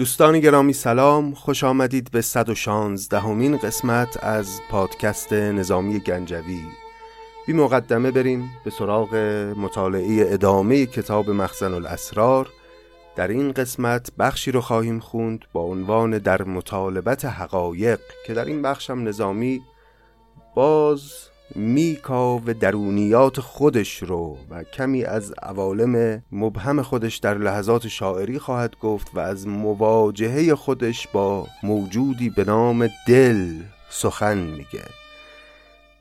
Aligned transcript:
دوستان 0.00 0.40
گرامی 0.40 0.72
سلام. 0.72 1.34
خوش 1.34 1.64
آمدید 1.64 2.10
به 2.10 2.20
116 2.20 3.20
همین 3.20 3.56
قسمت 3.56 4.24
از 4.24 4.60
پادکست 4.70 5.32
نظامی 5.32 5.98
گنجوی. 5.98 6.60
بی 7.46 7.52
مقدمه 7.52 8.10
بریم 8.10 8.50
به 8.64 8.70
سراغ 8.70 9.14
مطالعه 9.56 10.32
ادامه 10.32 10.86
کتاب 10.86 11.30
مخزن 11.30 11.74
الاسرار. 11.74 12.48
در 13.16 13.28
این 13.28 13.52
قسمت 13.52 14.10
بخشی 14.18 14.52
رو 14.52 14.60
خواهیم 14.60 15.00
خوند 15.00 15.44
با 15.52 15.60
عنوان 15.60 16.18
در 16.18 16.42
مطالبت 16.42 17.24
حقایق 17.24 18.00
که 18.26 18.34
در 18.34 18.44
این 18.44 18.62
بخشم 18.62 19.08
نظامی 19.08 19.60
باز 20.54 21.02
میکا 21.54 22.38
و 22.38 22.54
درونیات 22.54 23.40
خودش 23.40 24.02
رو 24.02 24.38
و 24.50 24.64
کمی 24.64 25.04
از 25.04 25.32
عوالم 25.32 26.22
مبهم 26.32 26.82
خودش 26.82 27.16
در 27.16 27.38
لحظات 27.38 27.88
شاعری 27.88 28.38
خواهد 28.38 28.76
گفت 28.80 29.10
و 29.14 29.20
از 29.20 29.46
مواجهه 29.46 30.54
خودش 30.54 31.08
با 31.08 31.46
موجودی 31.62 32.30
به 32.30 32.44
نام 32.44 32.88
دل 33.06 33.48
سخن 33.90 34.38
میگه. 34.38 34.84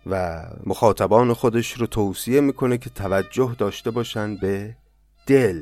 و 0.05 0.43
مخاطبان 0.65 1.33
خودش 1.33 1.71
رو 1.71 1.87
توصیه 1.87 2.41
می‌کنه 2.41 2.77
که 2.77 2.89
توجه 2.89 3.55
داشته 3.57 3.91
باشن 3.91 4.35
به 4.35 4.75
دل. 5.27 5.61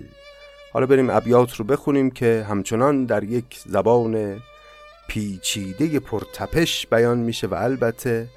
حالا 0.73 0.85
بریم 0.85 1.09
ابیات 1.09 1.55
رو 1.55 1.65
بخونیم 1.65 2.11
که 2.11 2.45
همچنان 2.49 3.05
در 3.05 3.23
یک 3.23 3.59
زبان 3.65 4.41
پیچیده 5.07 5.99
پرتپش 5.99 6.87
بیان 6.87 7.17
میشه 7.17 7.47
و 7.47 7.53
البته 7.53 8.27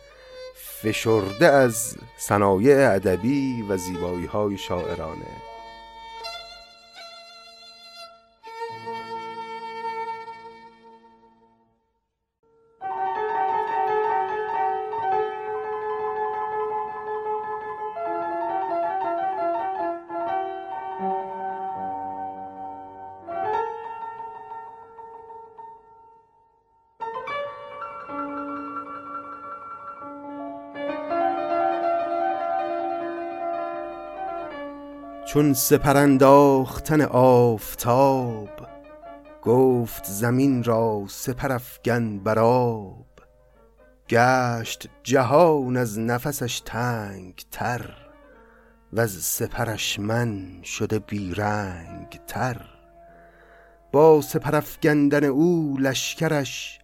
فشرده 0.83 1.47
از 1.47 1.97
صنایع 2.17 2.95
ادبی 2.95 3.63
و 3.63 3.77
زیبایی 3.77 4.27
های 4.27 4.59
شاعرانه. 4.59 5.50
چون 35.33 35.55
سپرانداختن 35.55 37.01
آفتاب 37.03 38.51
گفت 39.43 40.05
زمین 40.05 40.65
را 40.65 41.05
سپرافگن 41.09 42.19
براب 42.19 43.07
گشت 44.09 44.89
جهان 45.03 45.77
از 45.77 45.99
نفسش 45.99 46.61
تنگ 46.61 47.45
تر 47.51 47.95
و 48.93 49.01
از 49.01 49.11
سپرش 49.11 49.99
من 49.99 50.63
شده 50.63 50.99
بیرنگ 50.99 52.21
تر 52.27 52.61
با 53.93 54.21
سپرافگندن 54.21 55.25
او 55.25 55.77
لشکرش 55.81 56.79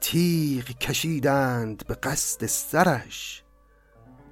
تیغ 0.00 0.64
کشیدند 0.64 1.86
به 1.86 1.94
قصد 1.94 2.46
سرش. 2.46 3.42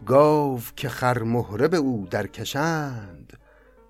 گاو 0.07 0.61
که 0.77 0.89
خرمهره 0.89 1.69
به 1.69 1.77
او 1.77 2.07
درکشند 2.11 3.39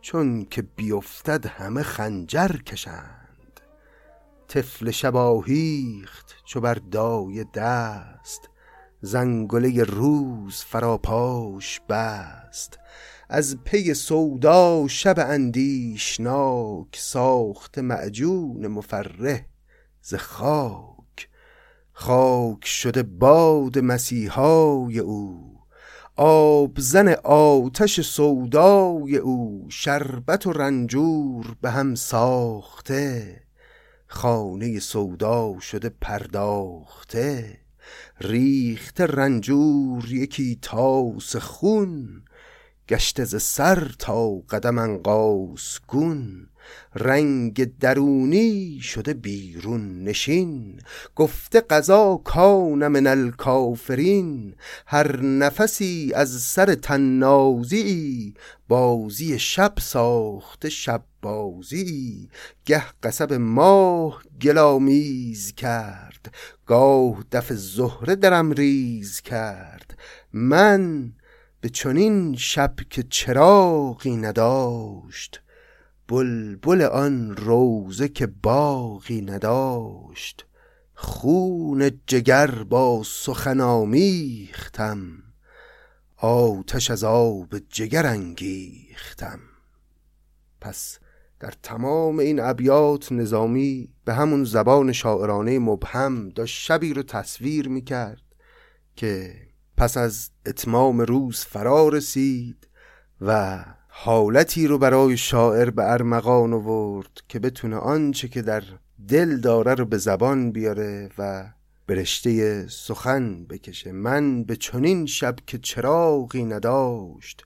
چون 0.01 0.45
که 0.45 0.63
بیفتد 0.63 1.47
همه 1.47 1.83
خنجر 1.83 2.49
کشند. 2.49 3.61
طفل 4.49 4.91
شباهیخت 4.91 6.35
چو 6.45 6.61
بر 6.61 6.75
دای 6.75 7.45
دست 7.55 8.51
زنگله 9.01 9.83
روز 9.85 10.57
فراپاش 10.57 11.81
بست. 11.89 12.79
از 13.29 13.59
پی 13.65 13.95
سودا 13.95 14.89
شب 14.89 15.19
اندیشناک 15.19 16.97
ساخت 16.97 17.79
معجون 17.79 18.67
مفرح 18.67 19.47
ز 20.03 20.15
خاک. 20.15 21.29
خاک 21.93 22.67
شده 22.67 23.03
باد 23.03 23.79
مسیحای 23.79 24.99
او 24.99 25.48
آبزن 26.21 27.09
آتش 27.25 28.01
سودای 28.01 29.17
او 29.17 29.67
شربت 29.69 30.47
و 30.47 30.53
رنجور 30.53 31.57
به 31.61 31.71
هم 31.71 31.95
ساخته. 31.95 33.41
خانه 34.07 34.79
سودا 34.79 35.61
شده 35.61 35.89
پرداخته. 36.01 37.59
ریخته 38.21 39.07
رنجور 39.07 40.13
یکی 40.13 40.59
تاس 40.63 41.37
خون. 41.37 42.23
گشته 42.89 43.25
ز 43.25 43.43
سر 43.43 43.95
تا 43.99 44.31
قدم 44.31 44.79
انقاس 44.79 45.81
گون. 45.87 46.49
رنگ 46.95 47.79
درونی 47.79 48.81
شده 48.83 49.15
بیرون 49.15 50.05
نشین. 50.05 50.81
گفته 51.17 51.61
قضا 51.61 52.21
کان 52.25 52.89
من 52.89 53.07
الکافرین. 53.07 54.55
هر 54.87 55.21
نفسی 55.21 56.13
از 56.15 56.43
سر 56.43 56.75
تنازی 56.75 58.35
بازی 58.69 59.39
شب 59.39 59.73
ساخته 59.81 60.69
شب 60.69 61.03
بازی 61.23 62.29
گه 62.65 62.85
قصب 63.03 63.33
ماه 63.33 64.23
گلامیز 64.43 65.55
کرد. 65.55 66.35
گاه 66.67 67.25
دف 67.33 67.53
زهره 67.53 68.17
درم 68.17 68.53
ریز 68.53 69.21
کرد. 69.21 69.99
من 70.33 71.13
به 71.61 71.69
چنین 71.69 72.37
شب 72.37 72.75
که 72.91 73.03
چراغی 73.03 74.17
نداشت 74.17 75.41
بلبل 76.09 76.83
آن 76.83 77.37
روزه 77.37 78.09
که 78.09 78.27
باغی 78.27 79.21
نداشت 79.21 80.47
خون 80.95 81.91
جگر 82.07 82.51
با 82.51 83.03
سخن 83.05 83.61
آمیختم 83.61 85.23
آتش 86.17 86.91
از 86.91 87.05
آب 87.05 87.59
جگر 87.59 88.07
انگیختم. 88.07 89.41
پس 90.61 90.99
در 91.41 91.53
تمام 91.63 92.19
این 92.19 92.41
ابیات 92.41 93.13
نظامی 93.13 93.89
به 94.05 94.15
همون 94.15 94.45
زبان 94.45 94.93
شاعرانه 94.93 95.59
مبهم 95.59 96.29
داشت 96.29 96.63
شبی 96.65 96.95
رو 96.95 97.03
تصویر 97.03 97.69
می‌کرد 97.69 98.23
که 98.97 99.35
پس 99.77 99.97
از 99.97 100.31
اتمام 100.47 101.01
روز 101.01 101.41
فرا 101.45 101.89
رسید 101.89 102.69
و 103.21 103.65
حالتی 104.01 104.67
رو 104.67 104.79
برای 104.79 105.17
شاعر 105.17 105.71
به 105.71 105.93
ارمغان 105.93 106.53
آورد 106.53 107.21
که 107.29 107.39
بتونه 107.39 107.77
آنچه 107.77 108.29
که 108.29 108.43
در 108.43 108.63
دل 109.09 109.41
داره 109.41 109.75
رو 109.75 109.85
به 109.85 109.99
زبان 109.99 110.53
بیاره 110.53 111.11
و 111.19 111.45
برشته 111.87 112.67
سخن 112.69 113.45
بکشه. 113.45 113.93
من 113.93 114.45
به 114.45 114.57
چنین 114.57 115.07
شب 115.07 115.37
که 115.47 115.59
چراغی 115.59 116.45
نداشت 116.45 117.45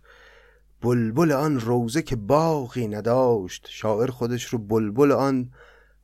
بلبل 0.82 1.32
آن 1.32 1.60
روزه 1.60 2.02
که 2.02 2.16
باغی 2.16 2.88
نداشت. 2.88 3.66
شاعر 3.70 4.10
خودش 4.10 4.44
رو 4.44 4.58
بلبل 4.58 5.12
آن 5.12 5.50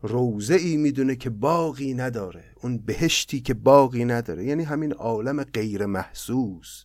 روزه 0.03 0.54
ای 0.54 0.76
می‌دونه 0.76 1.16
که 1.16 1.30
باغی 1.30 1.94
نداره 1.94 2.44
اون 2.62 2.78
بهشتی 2.78 3.41
که 3.41 3.54
باغی 3.54 4.04
نداره. 4.04 4.45
یعنی 4.45 4.62
همین 4.62 4.92
عالم 4.92 5.45
غیر 5.45 5.86
محسوس 5.86 6.84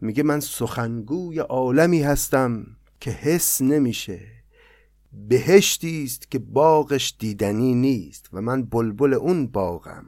میگه 0.00 0.22
من 0.22 0.40
سخنگوی 0.40 1.38
عالمی 1.38 2.02
هستم. 2.02 2.66
که 3.00 3.10
حس 3.10 3.60
نمیشه. 3.60 4.20
بهشتی 5.12 6.04
است 6.04 6.30
که 6.30 6.38
باغش 6.38 7.14
دیدنی 7.18 7.74
نیست 7.74 8.28
و 8.32 8.40
من 8.40 8.64
بلبل 8.64 9.14
اون 9.14 9.46
باغم. 9.46 10.04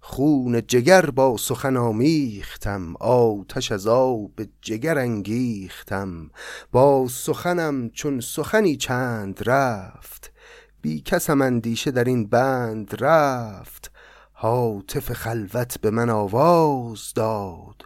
خون 0.00 0.66
جگر 0.66 1.10
با 1.10 1.36
سخن 1.36 1.76
آمیختم 1.76 2.96
آتش 2.96 3.72
از 3.72 3.86
آب 3.86 4.32
جگر 4.62 4.98
انگیختم. 4.98 6.30
با 6.72 7.08
سخنم 7.08 7.90
چون 7.90 8.20
سخنی 8.20 8.76
چند 8.76 9.40
رفت 9.46 10.32
بی 10.80 11.00
کسم 11.00 11.42
اندیشه 11.42 11.90
در 11.90 12.04
این 12.04 12.26
بند 12.26 12.96
رفت. 13.00 13.90
حاطف 14.32 15.12
خلوت 15.12 15.80
به 15.80 15.90
من 15.90 16.10
آواز 16.10 17.12
داد 17.14 17.82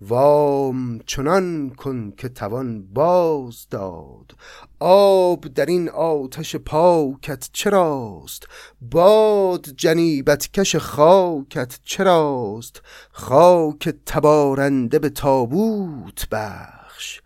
وام 0.00 0.98
چنان 1.06 1.70
کن 1.70 2.12
که 2.16 2.28
توان 2.28 2.82
باز 2.82 3.66
داد. 3.70 4.34
آب 4.78 5.46
در 5.46 5.66
این 5.66 5.88
آتش 5.88 6.56
پاکت 6.56 7.48
چراست؟ 7.52 8.46
باد 8.80 9.66
جنیبت 9.76 10.52
کش 10.52 10.76
خاکت 10.76 11.78
چراست؟ 11.84 12.82
خاک 13.12 13.88
تبارنده 14.06 14.98
به 14.98 15.08
تابوت 15.10 16.28
بخش. 16.28 17.20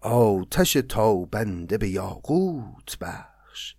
آتش 0.00 0.72
تابنده 0.72 1.78
به 1.78 1.88
یاقوت 1.88 2.98
بخش. 3.00 3.74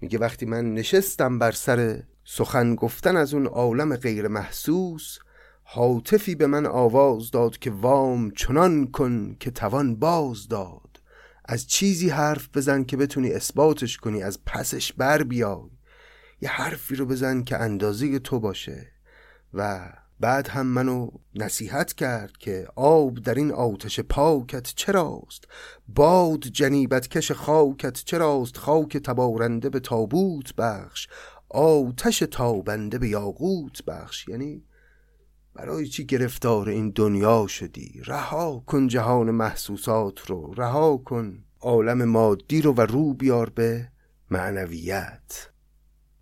میگه 0.00 0.18
وقتی 0.18 0.46
من 0.46 0.74
نشستم 0.74 1.38
بر 1.38 1.52
سر 1.52 2.02
سخن 2.24 2.74
گفتن 2.74 3.16
از 3.16 3.34
اون 3.34 3.46
عالم 3.46 3.96
غیر 3.96 4.28
محسوس 4.28 5.18
حاطفی 5.74 6.34
به 6.34 6.46
من 6.46 6.66
آواز 6.66 7.30
داد 7.30 7.58
که 7.58 7.70
وام 7.70 8.30
چنان 8.30 8.90
کن 8.90 9.36
که 9.40 9.50
توان 9.50 9.96
باز 9.96 10.48
داد. 10.48 11.00
از 11.44 11.66
چیزی 11.66 12.08
حرف 12.08 12.48
بزن 12.54 12.84
که 12.84 12.96
بتونی 12.96 13.32
اثباتش 13.32 13.96
کنی 13.96 14.22
از 14.22 14.44
پسش 14.46 14.92
بر 14.92 15.22
بیای. 15.22 15.70
یه 16.40 16.48
حرفی 16.48 16.94
رو 16.94 17.06
بزن 17.06 17.42
که 17.42 17.56
اندازه 17.56 18.18
تو 18.18 18.40
باشه. 18.40 18.92
و 19.54 19.92
بعد 20.20 20.48
هم 20.48 20.66
منو 20.66 21.08
نصیحت 21.34 21.92
کرد 21.92 22.36
که 22.38 22.66
آب 22.76 23.18
در 23.18 23.34
این 23.34 23.52
آتش 23.52 24.00
پاکت 24.00 24.72
چراست؟ 24.76 25.44
باد 25.88 26.40
جنیبت 26.40 27.08
کش 27.08 27.32
خاکت 27.32 28.04
چراست؟ 28.04 28.56
خاک 28.56 28.96
تبارنده 28.96 29.70
به 29.70 29.80
تابوت 29.80 30.54
بخش 30.54 31.08
آتش 31.48 32.18
تابنده 32.18 32.98
به 32.98 33.08
یاقوت 33.08 33.84
بخش. 33.84 34.28
یعنی 34.28 34.64
برای 35.54 35.86
چی 35.86 36.06
گرفتار 36.06 36.68
این 36.68 36.90
دنیا 36.90 37.46
شدی؟ 37.46 38.02
رها 38.04 38.64
کن 38.66 38.88
جهان 38.88 39.30
محسوسات 39.30 40.30
رو 40.30 40.54
رها 40.54 40.96
کن 40.96 41.44
عالم 41.60 42.04
مادی 42.04 42.62
رو 42.62 42.72
و 42.72 42.80
رو 42.80 43.14
بیار 43.14 43.50
به 43.50 43.88
معنویت. 44.30 45.48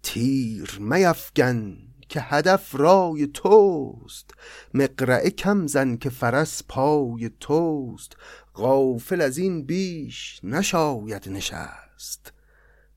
تیر 0.02 0.78
میفگن 0.80 1.76
که 2.08 2.20
هدف 2.20 2.74
رای 2.74 3.26
توست 3.26 4.30
مقرعه 4.74 5.30
کم 5.30 5.66
زن 5.66 5.96
که 5.96 6.10
فرس 6.10 6.62
پای 6.68 7.30
توست. 7.40 8.16
غافل 8.54 9.20
از 9.20 9.38
این 9.38 9.62
بیش 9.62 10.40
نشاید 10.42 11.28
نشست 11.28 12.32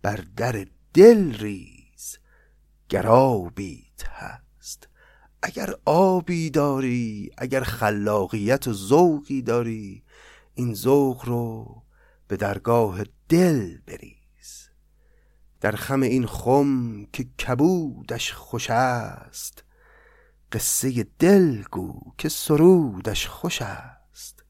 بر 0.02 0.24
در 0.38 0.66
دل 0.94 1.34
ریز 1.34 2.18
گرابیت 2.90 4.08
هست. 4.08 4.53
اگر 5.44 5.74
آبی 5.86 6.50
داری 6.50 7.32
اگر 7.38 7.64
خلاقیت 7.64 8.68
و 8.68 8.74
ذوقی 8.74 9.42
داری 9.42 10.04
این 10.54 10.74
ذوق 10.74 11.26
رو 11.26 11.82
به 12.28 12.38
درگاه 12.38 13.04
دل 13.30 13.78
بری 13.88 14.24
در 15.64 15.76
خم 15.76 16.02
این 16.02 16.28
خم 16.28 17.06
که 17.06 17.24
کبودش 17.24 18.34
خوش 18.34 18.70
است 18.70 19.64
قصه 20.52 21.06
دل 21.20 21.64
گو 21.72 22.02
که 22.18 22.30
سرودش 22.30 23.28
خوش 23.28 23.62
است. 23.62 24.44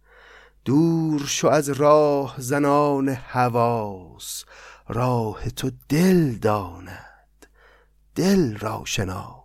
دور 0.66 1.26
شو 1.26 1.48
از 1.48 1.70
راه 1.70 2.36
زنان 2.38 3.10
حواس 3.10 4.46
راه 4.88 5.50
تو 5.50 5.72
دل 5.90 6.32
داند. 6.32 7.48
دل 8.16 8.58
را 8.58 8.82
شناس. 8.86 9.43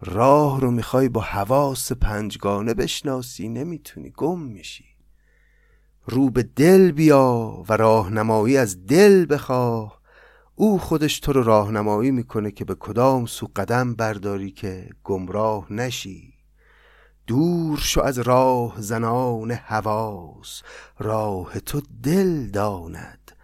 راه 0.00 0.60
رو 0.60 0.70
می‌خوای 0.70 1.08
با 1.08 1.20
حواس 1.20 1.92
پنجگانه 1.92 2.74
بشناسی 2.74 3.48
نمی‌تونی. 3.48 4.10
گم 4.10 4.40
میشی. 4.40 4.84
رو 6.06 6.30
به 6.30 6.42
دل 6.42 6.92
بیا 6.92 7.64
و 7.68 7.76
راهنمایی 7.76 8.56
از 8.56 8.86
دل 8.86 9.26
بخواه. 9.30 10.00
او 10.54 10.78
خودش 10.78 11.20
تو 11.20 11.32
رو 11.32 11.42
راهنمایی 11.42 12.10
می‌کنه 12.10 12.50
که 12.50 12.64
به 12.64 12.74
کدام 12.74 13.26
سو 13.26 13.48
قدم 13.56 13.94
برداری 13.94 14.50
که 14.50 14.88
گمراه 15.04 15.72
نشی. 15.72 16.34
دور 17.26 17.78
شو 17.78 18.02
از 18.02 18.18
راه 18.18 18.74
زنان 18.78 19.50
حواس. 19.50 20.62
راه 20.98 21.60
تو 21.60 21.82
دل 22.02 22.46
داند. 22.46 23.35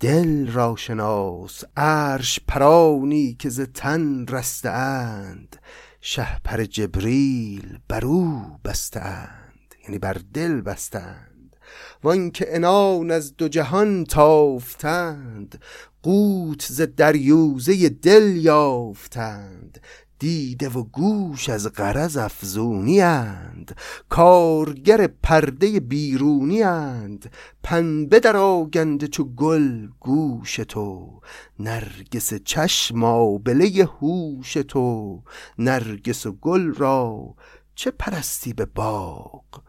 دل 0.00 0.52
را 0.52 0.76
شناس 0.76 1.64
عرش 1.76 2.40
پرانی 2.48 3.36
که 3.38 3.48
ز 3.48 3.60
تن 3.60 4.26
رسته 4.26 4.70
اند 4.70 5.56
شهپر 6.00 6.64
جبریل 6.64 7.78
بر 7.88 8.04
او 8.04 8.42
بسته 8.64 9.00
اند 9.00 9.74
یعنی 9.84 9.98
بر 9.98 10.16
دل 10.34 10.60
بستند 10.60 11.56
وان 12.02 12.30
که 12.30 12.56
انان 12.56 13.10
از 13.10 13.36
دو 13.36 13.48
جهان 13.48 14.04
تافتند 14.04 15.60
قوت 16.02 16.66
ز 16.68 16.80
دریوزه 16.80 17.88
دل 17.88 18.36
یافتند. 18.36 19.80
دیده 20.20 20.68
و 20.68 20.82
گوش 20.82 21.48
از 21.48 21.72
غرض 21.72 22.16
افزونی 22.16 23.00
اند. 23.00 23.76
کارگر 24.08 25.06
پرده 25.06 25.80
بیرونی 25.80 26.62
اند. 26.62 27.32
پنبه 27.62 28.20
در 28.20 28.36
آگنده 28.36 29.08
چو 29.08 29.24
گل 29.24 29.88
گوش 30.00 30.56
تو. 30.56 31.20
نرگس 31.58 32.34
چشم 32.34 33.04
آبله 33.04 33.88
هوش 34.00 34.52
تو. 34.52 35.22
نرگس 35.58 36.26
و 36.26 36.32
گل 36.32 36.74
را 36.74 37.34
چه 37.74 37.90
پرستی 37.90 38.52
به 38.52 38.66
باغ؟ 38.66 39.62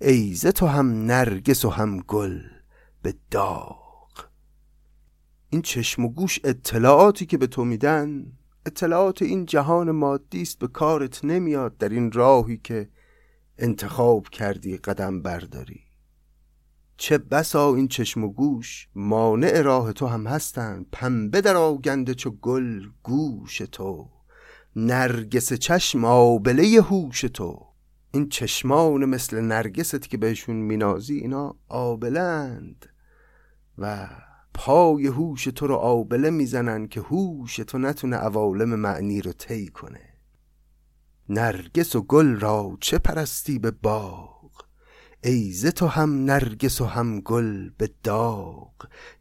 ایزه 0.00 0.52
تو 0.52 0.66
هم 0.66 1.04
نرگس 1.04 1.64
و 1.64 1.70
هم 1.70 2.00
گل 2.00 2.40
به 3.02 3.14
داغ. 3.30 3.76
این 5.50 5.62
چشم 5.62 6.04
و 6.04 6.08
گوش 6.08 6.40
اطلاعاتی 6.44 7.26
که 7.26 7.38
به 7.38 7.46
تو 7.46 7.64
میدن 7.64 8.35
اطلاعات 8.66 9.22
این 9.22 9.46
جهان 9.46 9.90
مادی 9.90 10.42
است 10.42 10.58
به 10.58 10.68
کارت 10.68 11.24
نمیاد 11.24 11.76
در 11.78 11.88
این 11.88 12.12
راهی 12.12 12.56
که 12.56 12.88
انتخاب 13.58 14.28
کردی 14.28 14.76
قدم 14.76 15.22
برداری. 15.22 15.80
چه 16.96 17.18
بسا 17.18 17.74
این 17.74 17.88
چشم 17.88 18.24
و 18.24 18.32
گوش 18.32 18.88
مانع 18.94 19.62
راه 19.62 19.92
تو 19.92 20.06
هم 20.06 20.26
هستند. 20.26 20.86
پنبه 20.92 21.40
در 21.40 21.56
آگنده 21.56 22.14
چو 22.14 22.30
گل 22.30 22.86
گوش 23.02 23.58
تو. 23.58 24.08
نرگس 24.76 25.52
چشم 25.52 26.04
آبله 26.04 26.62
هوش 26.62 27.20
تو. 27.20 27.66
این 28.10 28.28
چشمان 28.28 29.04
مثل 29.04 29.40
نرگست 29.40 30.08
که 30.08 30.16
بهشون 30.16 30.56
مینازی 30.56 31.18
اینا 31.18 31.56
آبلند 31.68 32.86
و 33.78 34.08
پای 34.58 35.06
هوش 35.06 35.44
تو 35.44 35.66
رو 35.66 35.74
آبله 35.74 36.30
می‌زنن 36.30 36.88
که 36.88 37.00
هوش 37.00 37.56
تو 37.56 37.78
نتونه 37.78 38.16
عوالم 38.16 38.74
معنی 38.74 39.22
رو 39.22 39.32
طی 39.32 39.66
کنه. 39.66 40.00
نرگس 41.28 41.96
و 41.96 42.02
گل 42.02 42.40
را 42.40 42.76
چه 42.80 42.98
پرستی 42.98 43.58
به 43.58 43.70
باغ؟ 43.70 44.50
ای 45.24 45.72
تو 45.76 45.86
هم 45.86 46.24
نرگس 46.24 46.80
و 46.80 46.84
هم 46.84 47.20
گل 47.20 47.70
به 47.78 47.90
داغ. 48.02 48.72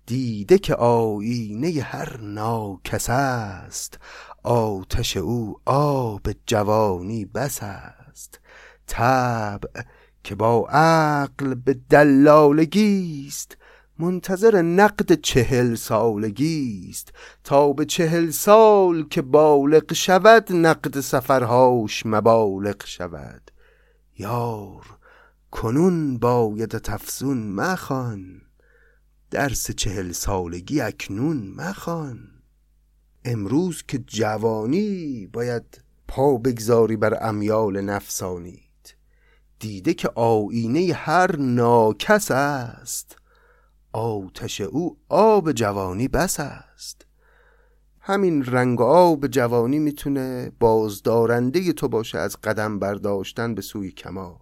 دیده 0.05 0.57
که 0.57 0.75
آینه 0.75 1.81
هر 1.81 2.17
ناکس 2.21 3.09
است 3.09 3.99
آتش 4.43 5.17
او 5.17 5.59
آب 5.65 6.27
جوانی 6.45 7.25
بس 7.25 7.59
است. 7.63 8.39
طبع 8.87 9.81
که 10.23 10.35
با 10.35 10.67
عقل 10.69 11.55
به 11.55 11.73
دلالگیست 11.89 13.57
منتظر 13.99 14.61
نقد 14.61 15.21
چهل 15.21 15.75
سالگی 15.75 16.87
است. 16.89 17.13
تا 17.43 17.73
به 17.73 17.85
چهل 17.85 18.29
سال 18.29 19.03
که 19.03 19.21
بالغ 19.21 19.93
شود 19.93 20.53
نقد 20.53 20.99
سفرهاش 20.99 22.05
مبالغ 22.05 22.85
شود. 22.85 23.51
یار 24.17 24.85
کنون 25.51 26.17
باید 26.17 26.69
تفسون 26.69 27.47
مخوان. 27.47 28.41
درس 29.31 29.71
چهل 29.71 30.11
سالگی 30.11 30.81
اکنون 30.81 31.53
مخوان. 31.57 32.19
امروز 33.25 33.83
که 33.87 33.97
جوانی 33.97 35.29
باید 35.33 35.81
پا 36.07 36.37
بگذاری 36.37 36.95
بر 36.95 37.17
امیال 37.21 37.81
نفسانیت. 37.81 38.61
دیده 39.59 39.93
که 39.93 40.09
آینه 40.15 40.93
هر 40.93 41.35
ناکس 41.35 42.31
است. 42.31 43.17
آتش 43.95 44.61
او 44.61 44.97
آب 45.09 45.51
جوانی 45.51 46.07
بس 46.07 46.39
است. 46.39 47.05
همین 47.99 48.45
رنگ 48.45 48.81
آب 48.81 49.27
جوانی 49.27 49.79
می‌تونه 49.79 50.51
بازدارنده 50.59 51.73
تو 51.73 51.87
باشه 51.87 52.17
از 52.17 52.37
قدم 52.41 52.79
برداشتن 52.79 53.55
به 53.55 53.61
سوی 53.61 53.91
کمال. 53.91 54.37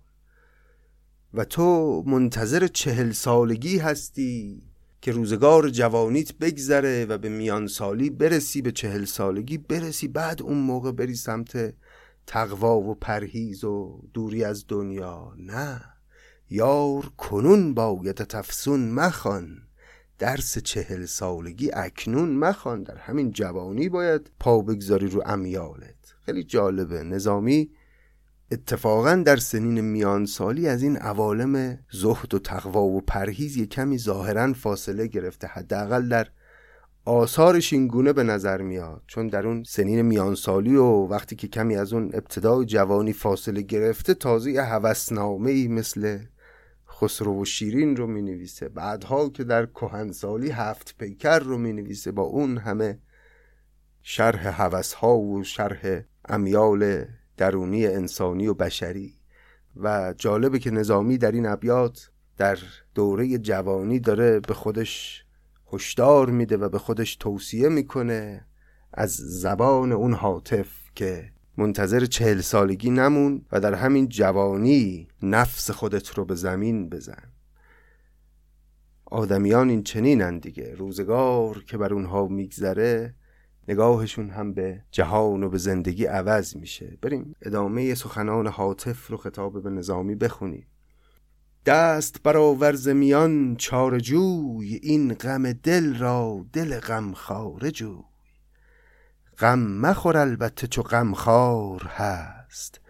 و 1.33 1.45
تو 1.45 2.03
منتظر 2.05 2.67
چهل 2.67 3.11
سالگی 3.11 3.77
هستی 3.77 4.63
که 5.01 5.11
روزگار 5.11 5.69
جوانیت 5.69 6.33
بگذره 6.33 7.05
و 7.05 7.17
به 7.17 7.29
میان 7.29 7.67
سالی 7.67 8.09
برسی 8.09 8.61
به 8.61 8.71
چهل 8.71 9.05
سالگی 9.05 9.57
برسی 9.57 10.07
بعد 10.07 10.41
اون 10.41 10.57
موقع 10.57 10.91
بری 10.91 11.15
سمت 11.15 11.73
تقوا 12.27 12.77
و 12.77 12.95
پرهیز 12.95 13.63
و 13.63 14.01
دوری 14.13 14.43
از 14.43 14.65
دنیا. 14.67 15.33
نه. 15.37 15.92
یار 16.53 17.11
کنون 17.17 17.73
باید 17.73 18.15
تفسون 18.15 18.91
مخوان 18.91 19.57
درس 20.19 20.57
چهل 20.57 21.05
سالگی 21.05 21.71
اکنون 21.73 22.29
مخوان. 22.29 22.83
در 22.83 22.97
همین 22.97 23.31
جوانی 23.31 23.89
باید 23.89 24.31
پا 24.39 24.61
بگذاری 24.61 25.07
رو 25.07 25.23
امیالت. 25.25 25.95
خیلی 26.25 26.43
جالبه. 26.43 27.03
نظامی 27.03 27.69
اتفاقا 28.51 29.15
در 29.15 29.37
سنین 29.37 29.81
میان 29.81 30.25
سالی 30.25 30.67
از 30.67 30.83
این 30.83 30.97
عوالم 30.97 31.79
زهد 31.91 32.33
و 32.33 32.39
تقوا 32.39 32.83
و 32.83 33.01
پرهیز 33.01 33.57
یه 33.57 33.65
کمی 33.65 33.97
ظاهرا 33.97 34.53
فاصله 34.53 35.07
گرفته. 35.07 35.47
حداقل 35.47 36.09
در 36.09 36.27
آثارش 37.05 37.73
این 37.73 37.87
گونه 37.87 38.13
به 38.13 38.23
نظر 38.23 38.61
میاد. 38.61 39.01
چون 39.07 39.27
در 39.27 39.47
اون 39.47 39.63
سنین 39.63 40.01
میانسالی 40.01 40.75
و 40.75 40.85
وقتی 40.85 41.35
که 41.35 41.47
کمی 41.47 41.75
از 41.75 41.93
اون 41.93 42.11
ابتدای 42.13 42.65
جوانی 42.65 43.13
فاصله 43.13 43.61
گرفته 43.61 44.13
تازه 44.13 44.51
یه 44.51 44.85
ای 45.45 45.67
مثل 45.67 46.19
خسرو 47.03 47.41
و 47.41 47.45
شیرین 47.45 47.95
رو 47.95 48.07
می 48.07 48.21
نویسه 48.21 48.69
بعدها 48.69 49.29
که 49.29 49.43
در 49.43 49.65
کهنسالی 49.65 50.49
هفت 50.49 50.95
پیکر 50.97 51.39
رو 51.39 51.57
می 51.57 51.73
نویسه 51.73 52.11
با 52.11 52.23
اون 52.23 52.57
همه 52.57 52.99
شرح 54.01 54.47
حوث 54.47 54.93
ها 54.93 55.17
و 55.17 55.43
شرح 55.43 56.01
امیال 56.25 57.05
درونی 57.37 57.87
انسانی 57.87 58.47
و 58.47 58.53
بشری. 58.53 59.15
و 59.75 60.13
جالبه 60.17 60.59
که 60.59 60.71
نظامی 60.71 61.17
در 61.17 61.31
این 61.31 61.45
ابیات 61.45 62.09
در 62.37 62.57
دوره 62.95 63.37
جوانی 63.37 63.99
داره 63.99 64.39
به 64.39 64.53
خودش 64.53 65.25
هشدار 65.73 66.29
میده 66.29 66.57
و 66.57 66.69
به 66.69 66.79
خودش 66.79 67.15
توصیه 67.15 67.69
می‌کنه 67.69 68.45
از 68.93 69.15
زبان 69.15 69.91
اون 69.91 70.13
حاطف 70.13 70.67
که 70.95 71.32
منتظر 71.57 72.05
چهل 72.05 72.41
سالگی 72.41 72.89
نمون 72.89 73.45
و 73.51 73.59
در 73.59 73.73
همین 73.73 74.09
جوانی 74.09 75.07
نفس 75.23 75.71
خودت 75.71 76.09
رو 76.09 76.25
به 76.25 76.35
زمین 76.35 76.89
بزن. 76.89 77.31
آدمیان 79.05 79.69
این 79.69 79.83
چنینن 79.83 80.39
دیگه. 80.39 80.75
روزگار 80.75 81.63
که 81.63 81.77
بر 81.77 81.93
اونها 81.93 82.27
میگذره 82.27 83.15
نگاهشون 83.67 84.29
هم 84.29 84.53
به 84.53 84.83
جهان 84.91 85.43
و 85.43 85.49
به 85.49 85.57
زندگی 85.57 86.05
عوض 86.05 86.55
میشه. 86.55 86.97
بریم 87.01 87.35
ادامه 87.41 87.95
سخنان 87.95 88.47
حاطف 88.47 89.07
رو 89.07 89.17
خطاب 89.17 89.63
به 89.63 89.69
نظامی 89.69 90.15
بخونیم. 90.15 90.67
دست 91.65 92.23
برآور 92.23 92.93
میان 92.93 93.55
چارجوی 93.55 94.79
این 94.83 95.13
غم 95.13 95.53
دل 95.53 95.97
را 95.97 96.45
دل 96.53 96.79
غم 96.79 97.13
خاره 97.13 97.71
جوی. 97.71 98.12
غم 99.39 99.59
مخور 99.59 100.17
البته 100.17 100.67
چو 100.67 100.81
غم 100.81 101.13
خار 101.13 101.81
هست. 101.87 102.81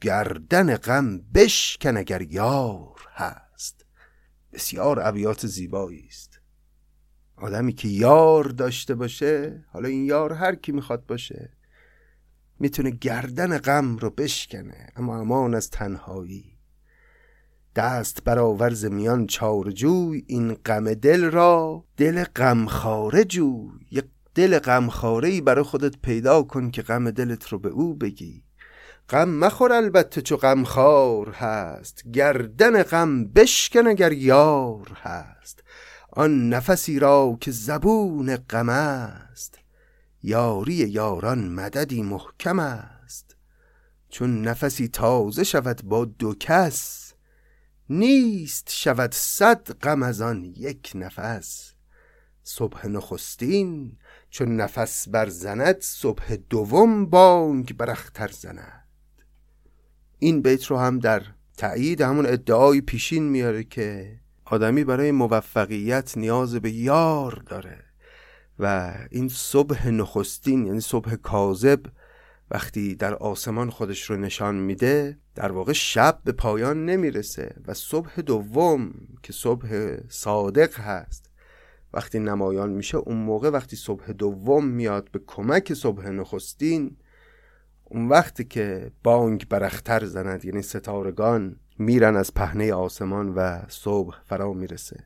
گردن 0.00 0.76
غم 0.76 1.18
بشکن 1.18 1.96
اگر 1.96 2.22
یار 2.22 3.00
هست. 3.14 3.84
بسیار 4.52 5.00
ابیات 5.00 5.46
زیبایی 5.46 6.06
است. 6.08 6.40
آدمی 7.36 7.72
که 7.72 7.88
یار 7.88 8.44
داشته 8.44 8.94
باشه 8.94 9.64
حالا 9.72 9.88
این 9.88 10.04
یار 10.04 10.32
هر 10.32 10.54
کی 10.54 10.72
می‌خواد 10.72 11.06
باشه 11.06 11.52
می‌تونه 12.58 12.90
گردن 12.90 13.58
غم 13.58 13.96
رو 13.96 14.10
بشکنه 14.10 14.88
اما 14.96 15.20
امان 15.20 15.54
از 15.54 15.70
تنهایی. 15.70 16.56
دست 17.76 18.24
برآور 18.24 18.88
میان 18.88 19.26
چارجوی 19.26 20.24
این 20.26 20.54
غم 20.54 20.94
دل 20.94 21.24
را 21.24 21.84
دل 21.96 22.24
غمخواره 22.24 23.24
جوی. 23.24 23.86
یک 23.90 24.04
دل 24.36 24.58
غمخواره 24.58 25.28
ای 25.28 25.40
برای 25.40 25.64
خودت 25.64 25.98
پیدا 25.98 26.42
کن 26.42 26.70
که 26.70 26.82
غم 26.82 27.10
دلت 27.10 27.48
رو 27.48 27.58
به 27.58 27.68
او 27.68 27.94
بگی. 27.94 28.42
غم 29.08 29.28
مخور 29.28 29.72
البته 29.72 30.22
چو 30.22 30.36
غمخوار 30.36 31.30
هست 31.30 32.02
گردن 32.12 32.82
غم 32.82 33.24
بشکن 33.24 33.86
اگر 33.86 34.12
یار 34.12 34.98
هست. 35.02 35.62
آن 36.12 36.48
نفسی 36.48 36.98
را 36.98 37.38
که 37.40 37.50
زبون 37.50 38.36
غم 38.36 38.68
است 38.68 39.58
یاری 40.22 40.74
یاران 40.74 41.48
مددی 41.48 42.02
محکم 42.02 42.58
است. 42.58 43.36
چون 44.08 44.42
نفسی 44.42 44.88
تازه 44.88 45.44
شود 45.44 45.82
با 45.84 46.04
دو 46.04 46.34
کس 46.34 47.12
نیست 47.90 48.70
شود 48.70 49.14
صد 49.14 49.72
غم 49.72 50.02
از 50.02 50.20
آن 50.20 50.44
یک 50.44 50.92
نفس. 50.94 51.72
صبح 52.42 52.86
نخستین 52.86 53.96
چون 54.36 54.56
نفس 54.56 55.08
برزند 55.08 55.80
صبح 55.80 56.36
دوم 56.50 57.06
بانگ 57.06 57.76
برختر 57.76 58.28
زند. 58.28 58.84
این 60.18 60.42
بیت 60.42 60.64
رو 60.64 60.78
هم 60.78 60.98
در 60.98 61.22
تایید 61.56 62.00
همون 62.00 62.26
ادعای 62.26 62.80
پیشین 62.80 63.28
میاره 63.28 63.64
که 63.64 64.16
آدمی 64.44 64.84
برای 64.84 65.10
موفقیت 65.10 66.18
نیاز 66.18 66.54
به 66.54 66.70
یار 66.70 67.42
داره 67.46 67.84
و 68.58 68.94
این 69.10 69.28
صبح 69.28 69.88
نخستین 69.88 70.66
یعنی 70.66 70.80
صبح 70.80 71.14
کاذب 71.14 71.80
وقتی 72.50 72.94
در 72.94 73.14
آسمان 73.14 73.70
خودش 73.70 74.10
رو 74.10 74.16
نشان 74.16 74.54
میده 74.54 75.18
در 75.34 75.52
واقع 75.52 75.72
شب 75.72 76.20
به 76.24 76.32
پایان 76.32 76.84
نمی‌رسه 76.84 77.56
و 77.66 77.74
صبح 77.74 78.20
دوم 78.20 78.92
که 79.22 79.32
صبح 79.32 79.96
صادق 80.08 80.80
هست 80.80 81.25
وقتی 81.96 82.18
نمایان 82.18 82.70
میشه 82.70 82.98
اون 82.98 83.16
موقع 83.16 83.50
وقتی 83.50 83.76
صبح 83.76 84.12
دوم 84.12 84.64
میاد 84.64 85.08
به 85.12 85.20
کمک 85.26 85.74
صبح 85.74 86.08
نخستین 86.08 86.96
اون 87.84 88.08
وقتی 88.08 88.44
که 88.44 88.90
بانگ 89.02 89.48
برختر 89.48 90.04
زند 90.04 90.44
یعنی 90.44 90.62
ستارگان 90.62 91.56
میرن 91.78 92.16
از 92.16 92.34
پهنه 92.34 92.74
آسمان 92.74 93.28
و 93.28 93.60
صبح 93.68 94.16
فرا 94.24 94.52
می‌رسه. 94.52 95.04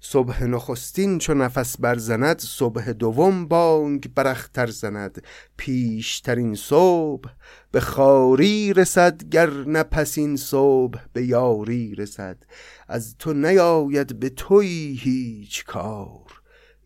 صبح 0.00 0.44
نخستین 0.44 1.18
چو 1.18 1.34
نفس 1.34 1.76
برزند 1.80 2.38
صبح 2.38 2.92
دوم 2.92 3.48
بانگ 3.48 4.14
برختر 4.14 4.66
زند. 4.66 5.22
پیشترین 5.56 6.54
صبح 6.54 7.30
به 7.72 7.80
خاری 7.80 8.72
رسد 8.72 9.24
گر 9.24 9.50
نپسین 9.50 10.36
صبح 10.36 10.98
به 11.12 11.26
یاری 11.26 11.94
رسد. 11.94 12.36
از 12.88 13.16
تو 13.18 13.32
نیاید 13.32 14.20
به 14.20 14.28
توی 14.28 14.98
هیچ 15.00 15.64
کار. 15.64 16.23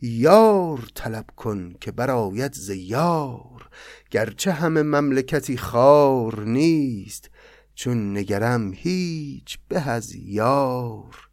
یار 0.02 0.88
طلب 0.94 1.26
کن 1.36 1.74
که 1.80 1.92
براید 1.92 2.52
ز 2.52 2.70
یار. 2.70 3.68
گرچه 4.10 4.52
همه 4.52 4.82
مملکتی 4.82 5.56
خار 5.56 6.44
نیست 6.44 7.30
چون 7.74 8.18
نگرم 8.18 8.72
هیچ 8.72 9.58
به 9.68 9.88
از 9.88 10.14
یار 10.14 11.28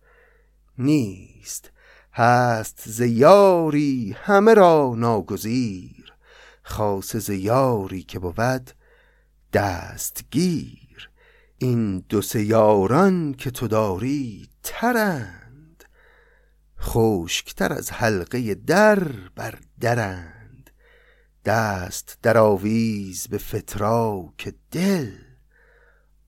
نیست. 0.78 1.72
هست 2.14 2.84
زیاری 2.86 4.16
همه 4.20 4.54
را 4.54 4.94
ناگزیر 4.98 6.14
خاص 6.64 7.16
زیاری 7.16 8.04
که 8.04 8.20
بود 8.20 8.72
دستگیر. 9.54 11.10
این 11.58 12.00
دو 12.10 12.22
سیاران 12.22 13.34
که 13.34 13.52
تو 13.52 13.68
داری 13.68 14.48
ترند. 14.64 15.45
خشکتر 16.86 17.74
از 17.74 17.92
حلقه 17.92 18.56
در 18.56 19.00
بر 19.36 19.60
درند. 19.80 20.70
دست 21.46 22.18
در 22.22 22.38
آویز 22.38 23.28
به 23.28 23.38
فتراک 23.38 24.54
دل. 24.72 25.12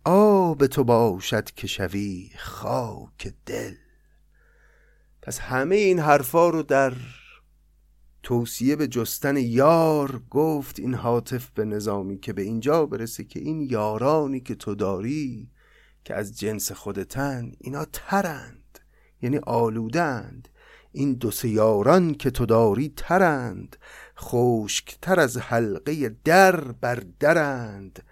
آب 0.06 0.68
تو 0.68 0.84
باشد 0.84 1.52
که 1.52 1.68
شوی 1.68 2.30
خاک 2.38 3.34
دل. 3.46 3.74
پس 5.22 5.40
همه 5.40 5.76
این 5.76 6.00
حرفا 6.00 6.50
رو 6.50 6.64
در 6.64 6.94
توصیه 8.24 8.76
به 8.76 8.88
جستن 8.88 9.38
یار 9.38 10.22
گفت 10.30 10.80
این 10.80 10.94
حاطف 10.94 11.50
به 11.50 11.66
نظامی 11.66 12.20
که 12.20 12.34
به 12.34 12.42
اینجا 12.42 12.86
برسه 12.86 13.24
که 13.24 13.40
این 13.40 13.62
یارانی 13.62 14.40
که 14.40 14.56
تو 14.56 14.76
داری 14.76 15.52
که 16.04 16.16
از 16.16 16.40
جنس 16.40 16.72
خودتن 16.72 17.52
اینا 17.60 17.86
ترند. 17.86 18.67
یعنی 19.22 19.38
آلودند. 19.38 20.50
این 20.92 21.14
دو 21.14 21.32
یاران 21.44 22.14
که 22.14 22.32
تو 22.32 22.46
داری 22.46 22.94
ترند 22.96 23.76
خشکتر 24.18 25.20
از 25.20 25.38
حلقه 25.38 26.10
در 26.24 26.62
بر 26.62 27.04
درند. 27.20 28.04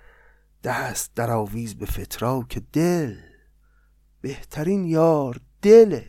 دست 0.63 1.12
در 1.15 1.31
آویز 1.31 1.75
به 1.75 1.85
فتراک 1.85 2.63
دل 2.74 3.15
بهترین 4.21 4.85
یار 4.85 5.39
دله. 5.62 6.05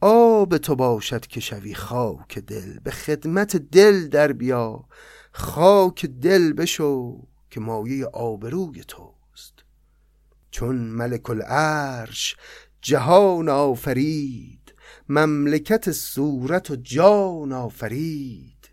آب 0.00 0.56
تو 0.56 0.76
باشد 0.76 1.26
که 1.26 1.40
شوی 1.40 1.74
خاک 1.74 2.38
دل 2.38 2.78
به 2.78 2.90
خدمت 2.90 3.56
دل 3.56 4.08
در 4.08 4.32
بیا. 4.32 4.84
خاک 5.32 6.06
دل 6.06 6.52
بشو 6.52 7.26
که 7.50 7.60
مایه 7.60 8.06
آبروی 8.06 8.84
توست. 8.84 9.54
چون 10.50 10.76
ملک 10.76 11.30
العرش 11.30 12.36
جهان 12.86 13.48
آفرید 13.48 14.74
مملکت 15.08 15.92
صورت 15.92 16.70
و 16.70 16.76
جان 16.76 17.52
آفرید. 17.52 18.70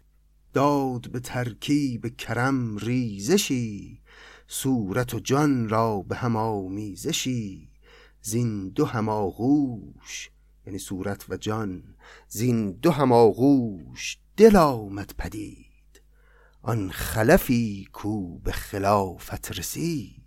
داد 0.53 1.11
به 1.11 1.19
ترکیب 1.19 2.15
کرم 2.17 2.77
ریزشی 2.77 4.01
صورت 4.47 5.13
و 5.13 5.19
جان 5.19 5.69
را 5.69 6.01
به 6.01 6.15
هم 6.15 6.35
آمیزشی. 6.35 7.69
زین 8.21 8.69
دو 8.69 8.85
هماغوش 8.85 10.29
یعنی 10.65 10.79
صورت 10.79 11.29
و 11.29 11.37
جان 11.37 11.83
زین 12.27 12.71
دو 12.71 12.91
هماغوش 12.91 14.17
دل 14.37 14.55
آمد 14.55 15.13
پدید. 15.17 16.01
آن 16.61 16.91
خلفی 16.91 17.87
کو 17.93 18.39
به 18.39 18.51
خلافت 18.51 19.59
رسید. 19.59 20.22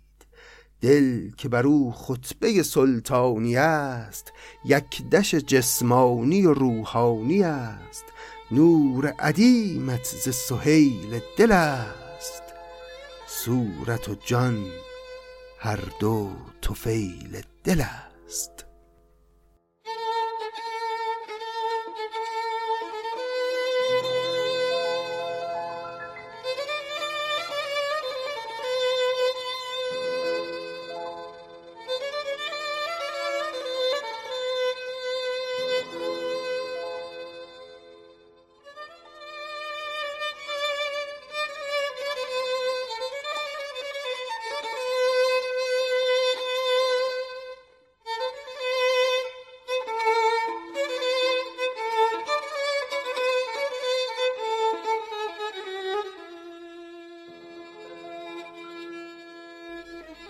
دل 0.81 1.31
که 1.31 1.49
بر 1.49 1.67
او 1.67 1.91
خطبه 1.91 2.63
سلطانی 2.63 3.57
است 3.57 4.33
یک 4.65 5.09
دش 5.09 5.35
جسمانی 5.35 6.45
و 6.45 6.53
روحانی 6.53 7.43
است. 7.43 8.05
نور 8.51 9.13
عدیمت 9.19 10.03
ز 10.03 10.29
سهیل 10.29 11.19
دل 11.37 11.51
است. 11.51 12.43
صورت 13.27 14.09
و 14.09 14.15
جان 14.25 14.65
هر 15.59 15.79
دو 15.99 16.31
توفیل 16.61 17.41
دل 17.63 17.81
است. 17.81 18.06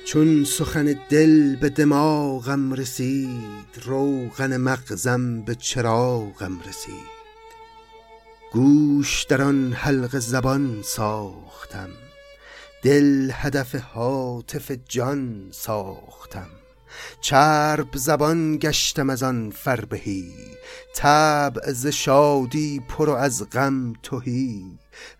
چون 0.07 0.43
سخن 0.43 0.95
دل 1.09 1.55
به 1.55 1.69
دماغم 1.69 2.73
رسید 2.73 3.83
روغن 3.85 4.57
مغزم 4.57 5.41
به 5.41 5.55
چراغم 5.55 6.59
رسید. 6.67 7.17
گوش 8.51 9.23
در 9.23 9.41
آن 9.41 9.73
حلق 9.73 10.19
زبان 10.19 10.81
ساختم 10.83 11.89
دل 12.83 13.29
هدف 13.33 13.75
حاطف 13.75 14.71
جان 14.89 15.47
ساختم. 15.51 16.49
چرب 17.21 17.97
زبان 17.97 18.57
گشتم 18.57 19.09
از 19.09 19.23
آن 19.23 19.51
فربهی 19.55 20.33
طبع 20.95 21.71
ز 21.71 21.87
شادی 21.87 22.81
پر 22.89 23.09
و 23.09 23.13
از 23.13 23.49
غم 23.49 23.93
تهی. 24.03 24.63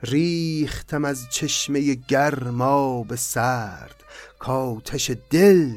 ریختم 0.04 1.06
از 1.06 1.30
چشمه 1.32 1.94
گرما 1.94 3.04
به 3.04 3.16
سرد 3.16 4.04
کاتش 4.40 5.12
دل 5.30 5.74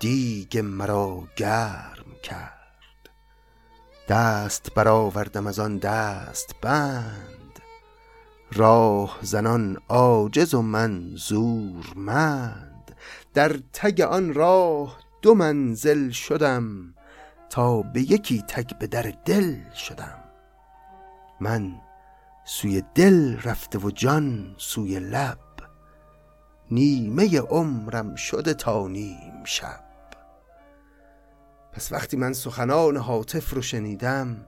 دیگ 0.00 0.58
مرا 0.58 1.22
گرم 1.36 2.06
کرد. 2.22 3.10
دست 4.08 4.74
برآوردم 4.74 5.46
از 5.46 5.58
آن 5.58 5.78
دست 5.78 6.54
بند. 6.62 7.58
راه 8.52 9.18
زنان 9.22 9.76
عاجز 9.88 10.54
و 10.54 10.62
من 10.62 11.10
زورمند 11.14 12.96
در 13.34 13.56
تگ 13.72 14.00
آن 14.00 14.34
راه 14.34 14.98
دو 15.22 15.34
منزل 15.34 16.10
شدم 16.10 16.94
تا 17.50 17.82
به 17.82 18.00
یکی 18.00 18.44
تگ 18.48 18.78
به 18.78 18.86
در 18.86 19.14
دل 19.24 19.70
شدم. 19.74 20.18
من 21.40 21.80
سوی 22.44 22.82
دل 22.94 23.36
رفته 23.44 23.78
و 23.78 23.90
جان 23.90 24.54
سوی 24.58 24.98
لب 24.98 25.38
نیمه 26.70 27.40
عمرم 27.40 28.14
شده 28.14 28.54
تا 28.54 28.88
نیم 28.88 29.44
شب. 29.44 29.84
پس 31.72 31.92
وقتی 31.92 32.16
من 32.16 32.32
سخنان 32.32 32.96
حاطف 32.96 33.54
رو 33.54 33.62
شنیدم 33.62 34.46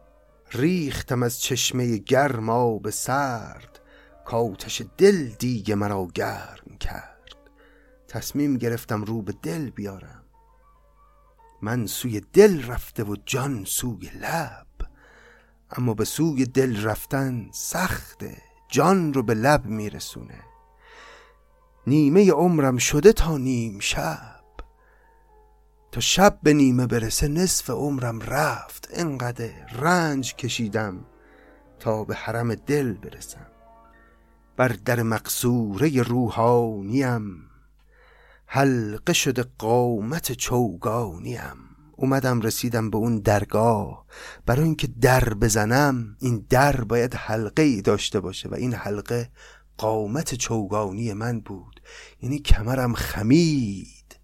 ریختم 0.52 1.22
از 1.22 1.40
چشمه 1.40 1.96
گرما 1.96 2.78
به 2.78 2.90
سرد 2.90 3.80
کاتش 4.24 4.82
دل 4.98 5.28
دیگه 5.28 5.74
مرا 5.74 6.08
گرم 6.14 6.76
کرد. 6.80 7.36
تصمیم 8.08 8.56
گرفتم 8.56 9.04
رو 9.04 9.22
به 9.22 9.34
دل 9.42 9.70
بیارم. 9.70 10.24
من 11.62 11.86
سوی 11.86 12.20
دل 12.32 12.66
رفته 12.66 13.04
و 13.04 13.16
جان 13.26 13.64
سوی 13.64 14.10
لب 14.20 14.66
اما 15.70 15.94
به 15.94 16.04
سوی 16.04 16.46
دل 16.46 16.82
رفتن 16.82 17.48
سخته 17.52 18.42
جان 18.68 19.14
رو 19.14 19.22
به 19.22 19.34
لب 19.34 19.66
میرسونه. 19.66 20.49
نیمه 21.86 22.30
عمرم 22.30 22.76
شده 22.76 23.12
تا 23.12 23.36
نیم 23.36 23.78
شب. 23.80 24.40
تا 25.92 26.00
شب 26.00 26.38
به 26.42 26.52
نیمه 26.52 26.86
برسه 26.86 27.28
نصف 27.28 27.70
عمرم 27.70 28.20
رفت. 28.20 28.88
انقدر 28.94 29.50
رنج 29.72 30.34
کشیدم 30.34 31.04
تا 31.78 32.04
به 32.04 32.14
حرم 32.14 32.54
دل 32.54 32.92
برسم. 32.92 33.46
بر 34.56 34.68
در 34.68 35.02
مقصوره 35.02 36.02
روحانیم. 36.02 37.50
حلقه 38.46 39.12
شده 39.12 39.44
قامت 39.58 40.32
چوگانیم. 40.32 41.70
اومدم 41.96 42.40
رسیدم 42.40 42.90
به 42.90 42.96
اون 42.96 43.18
درگاه. 43.18 44.06
برای 44.46 44.64
اینکه 44.64 44.88
در 45.00 45.34
بزنم 45.34 46.16
این 46.20 46.46
در 46.50 46.76
باید 46.84 47.14
حلقه 47.14 47.62
ای 47.62 47.82
داشته 47.82 48.20
باشه 48.20 48.48
و 48.48 48.54
این 48.54 48.74
حلقه 48.74 49.30
قامت 49.80 50.34
چوگانی 50.34 51.12
من 51.12 51.40
بود. 51.40 51.80
یعنی 52.22 52.38
کمرم 52.38 52.94
خمید. 52.94 54.18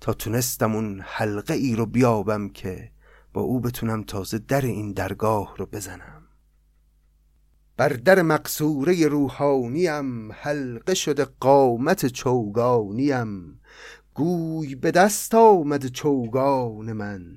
تا 0.00 0.12
تونستم 0.12 0.74
اون 0.74 1.00
حلقه 1.04 1.54
ای 1.54 1.76
رو 1.76 1.86
بیابم 1.86 2.48
که 2.48 2.90
با 3.32 3.40
او 3.40 3.60
بتونم 3.60 4.02
تازه 4.02 4.38
در 4.38 4.60
این 4.60 4.92
درگاه 4.92 5.54
رو 5.58 5.66
بزنم. 5.66 6.22
بر 7.76 7.88
در 7.88 8.22
مقصوره 8.22 9.06
روحانیم 9.06 10.32
حلقه 10.32 10.94
شده 10.94 11.24
قامت 11.40 12.06
چوگانیم. 12.06 13.60
گوی 14.14 14.74
به 14.74 14.90
دست 14.90 15.34
آمد 15.34 15.86
چوگان 15.86 16.92
من. 16.92 17.36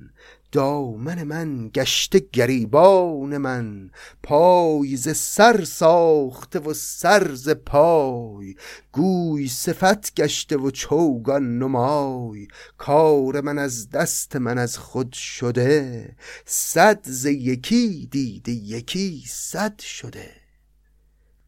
دامن 0.52 1.24
من 1.24 1.70
گشته 1.70 2.22
گریبان 2.34 3.38
من 3.38 3.92
پای 4.24 4.98
ز 4.98 5.18
سر 5.18 5.64
ساخته 5.64 6.60
و 6.60 6.74
سر 6.74 7.34
ز 7.34 7.50
پای 7.50 8.56
گوی 8.92 9.48
صفت 9.48 10.16
گشته 10.16 10.58
و 10.58 10.72
چوگان 10.72 11.60
نمای 11.60 12.48
کار 12.78 13.42
من 13.42 13.58
از 13.58 13.90
دست 13.90 14.36
من 14.36 14.58
از 14.58 14.78
خود 14.78 15.14
شده 15.14 16.16
صد 16.46 17.00
ز 17.04 17.26
یکی 17.26 18.08
دیده 18.12 18.52
یکی 18.52 19.24
صد 19.28 19.80
شده. 19.80 20.32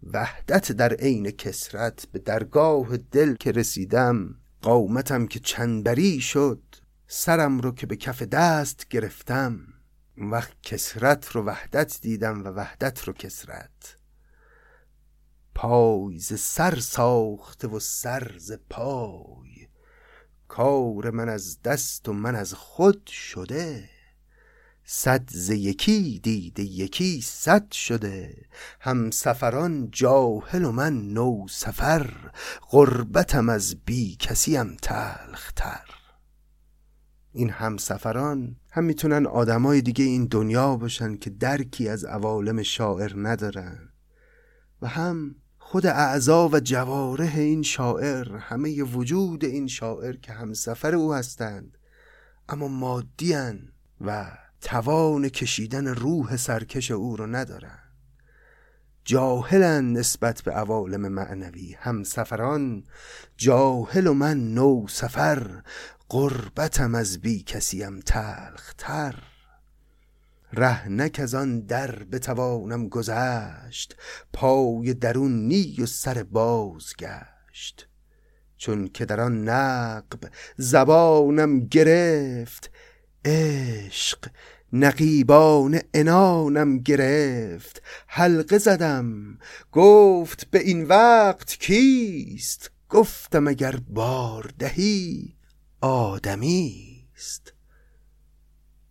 وحدت 0.03 0.71
در 0.71 0.93
عین 0.93 1.31
کسرت 1.31 2.05
به 2.11 2.19
درگاه 2.19 2.97
دل 2.97 3.35
که 3.35 3.51
رسیدم 3.51 4.35
قامتم 4.61 5.27
که 5.27 5.39
چنبری 5.39 6.21
شد 6.21 6.61
سرم 7.11 7.59
رو 7.59 7.71
که 7.71 7.87
به 7.87 7.95
کف 7.95 8.21
دست 8.21 8.87
گرفتم. 8.87 9.59
وقت 10.17 10.53
کسرت 10.63 11.31
رو 11.31 11.43
وحدت 11.43 12.01
دیدم 12.01 12.43
و 12.43 12.47
وحدت 12.47 13.03
رو 13.03 13.13
کسرت. 13.13 13.97
پای 15.55 16.19
ز 16.19 16.39
سر 16.39 16.79
ساخته 16.79 17.67
و 17.67 17.79
سر 17.79 18.31
ز 18.37 18.51
پای. 18.69 19.67
کار 20.47 21.09
من 21.09 21.29
از 21.29 21.61
دست 21.61 22.09
و 22.09 22.13
من 22.13 22.35
از 22.35 22.53
خود 22.53 23.07
شده. 23.07 23.89
صد 24.85 25.29
ز 25.31 25.49
یکی 25.49 26.19
دیده 26.23 26.63
یکی 26.63 27.21
صد 27.21 27.71
شده. 27.71 28.45
هم 28.79 29.11
سفران 29.11 29.89
جاهل 29.91 30.65
و 30.65 30.71
من 30.71 31.13
نو 31.13 31.47
سفر. 31.49 32.31
غربتم 32.69 33.49
از 33.49 33.75
بی 33.85 34.15
کسیم 34.15 34.77
تلختر. 34.81 35.98
این 37.33 37.49
همسفران 37.49 38.55
هم 38.71 38.83
می‌تونن 38.83 39.25
آدمای 39.25 39.81
دیگه 39.81 40.05
این 40.05 40.25
دنیا 40.25 40.75
باشن 40.75 41.15
که 41.17 41.29
درکی 41.29 41.89
از 41.89 42.05
عوالم 42.05 42.63
شاعر 42.63 43.11
ندارن. 43.15 43.89
و 44.81 44.87
هم 44.87 45.35
خود 45.57 45.85
اعضا 45.85 46.49
و 46.49 46.59
جواره 46.59 47.31
این 47.35 47.63
شاعر 47.63 48.35
همه 48.35 48.83
وجود 48.83 49.45
این 49.45 49.67
شاعر 49.67 50.15
که 50.15 50.33
همسفر 50.33 50.95
او 50.95 51.13
هستند 51.13 51.77
اما 52.49 52.67
مادیان 52.67 53.71
و 54.01 54.31
توان 54.61 55.29
کشیدن 55.29 55.87
روح 55.87 56.37
سرکش 56.37 56.91
او 56.91 57.15
رو 57.15 57.27
ندارن. 57.27 57.79
جاهلن 59.05 59.93
نسبت 59.93 60.41
به 60.41 60.51
عوالم 60.51 61.07
معنوی 61.07 61.75
همسفران 61.79 62.83
جاهل 63.37 64.07
و 64.07 64.13
من 64.13 64.53
نو 64.53 64.87
سفر 64.87 65.61
قربتم 66.09 66.95
از 66.95 67.21
بی 67.21 67.43
کسیم 67.43 67.99
تلختر. 67.99 69.15
ره 70.53 70.87
نک 70.87 71.19
از 71.23 71.35
آن 71.35 71.59
در 71.59 71.91
بتوانم 71.91 72.87
گذشت 72.87 73.95
پای 74.33 74.93
درون 74.93 75.47
نی 75.47 75.75
و 75.81 75.85
سر 75.85 76.23
باز 76.23 76.93
گشت 76.99 77.87
چون 78.57 78.87
که 78.87 79.05
در 79.05 79.19
آن 79.21 79.49
نقب 79.49 80.19
زبانم 80.57 81.59
گرفت 81.59 82.71
عشق 83.25 84.27
نقیبان 84.73 85.79
انانم 85.93 86.79
گرفت. 86.79 87.81
حلقه 88.07 88.57
زدم 88.57 89.37
گفت 89.71 90.49
به 90.51 90.59
این 90.59 90.83
وقت 90.83 91.57
کیست؟ 91.59 92.71
گفتم 92.89 93.47
اگر 93.47 93.75
بار 93.89 94.51
دهی 94.59 95.38
آدمیست 95.81 97.53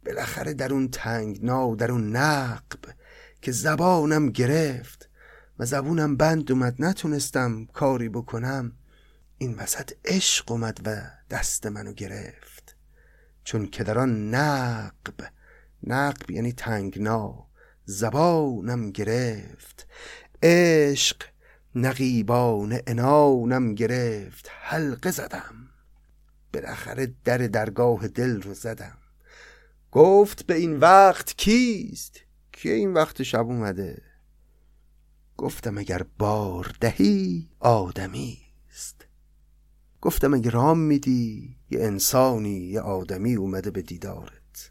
بالاخره 0.06 0.54
در 0.54 0.72
اون 0.72 0.88
تنگنا 0.88 1.74
در 1.74 1.92
اون 1.92 2.16
نقب 2.16 2.94
که 3.42 3.52
زبانم 3.52 4.30
گرفت 4.30 5.10
و 5.58 5.64
زبونم 5.66 6.16
بند 6.16 6.52
اومد 6.52 6.74
نتونستم 6.78 7.64
کاری 7.64 8.08
بکنم 8.08 8.72
این 9.38 9.54
وسط 9.54 9.92
عشق 10.04 10.50
اومد 10.50 10.80
و 10.84 10.96
دست 11.30 11.66
منو 11.66 11.92
گرفت. 11.92 12.76
چون 13.44 13.66
که 13.66 13.84
در 13.84 13.98
آن 13.98 14.34
نقب 14.34 15.32
نقب 15.82 16.30
یعنی 16.30 16.52
تنگنا 16.52 17.46
زبانم 17.84 18.90
گرفت. 18.90 19.86
عشق 20.42 21.22
نقیبان 21.74 22.80
انانم 22.86 23.74
گرفت 23.74 24.48
حلقه 24.60 25.10
زدم. 25.10 25.67
بالاخره 26.52 27.14
در 27.24 27.38
درگاه 27.38 28.08
دل 28.08 28.42
رو 28.42 28.54
زدم. 28.54 28.98
گفت 29.92 30.46
به 30.46 30.54
این 30.54 30.76
وقت 30.76 31.36
کیست؟ 31.36 32.20
که 32.52 32.72
این 32.72 32.92
وقت 32.92 33.22
شب 33.22 33.46
اومده؟ 33.46 34.02
گفتم 35.36 35.78
اگر 35.78 36.02
بار 36.18 36.74
دهی 36.80 37.48
آدمی 37.60 38.38
است. 38.70 39.06
گفتم 40.00 40.34
اگر 40.34 40.50
رام 40.50 40.78
میدی 40.78 41.56
یه 41.70 41.80
انسانی 41.80 42.58
یه 42.58 42.80
آدمی 42.80 43.34
اومده 43.34 43.70
به 43.70 43.82
دیدارت. 43.82 44.70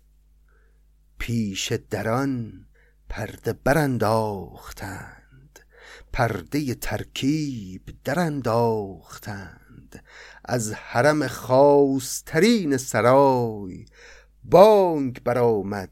پیش 1.19 1.71
دران 1.71 2.65
پرده 3.09 3.53
برانداختند. 3.53 5.17
پرده 6.13 6.75
ترکیب 6.75 7.81
درانداختند. 8.03 9.67
از 10.47 10.73
حرم 10.73 11.27
خاصترین 11.27 12.77
سرای 12.77 13.86
بانگ 14.43 15.23
برآمد 15.23 15.89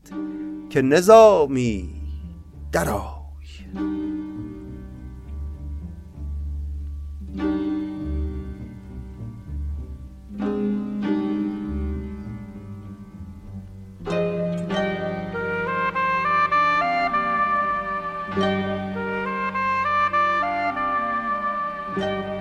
که 0.70 0.82
نظامی 0.82 2.02
درای 2.72 3.26
از 21.98 22.35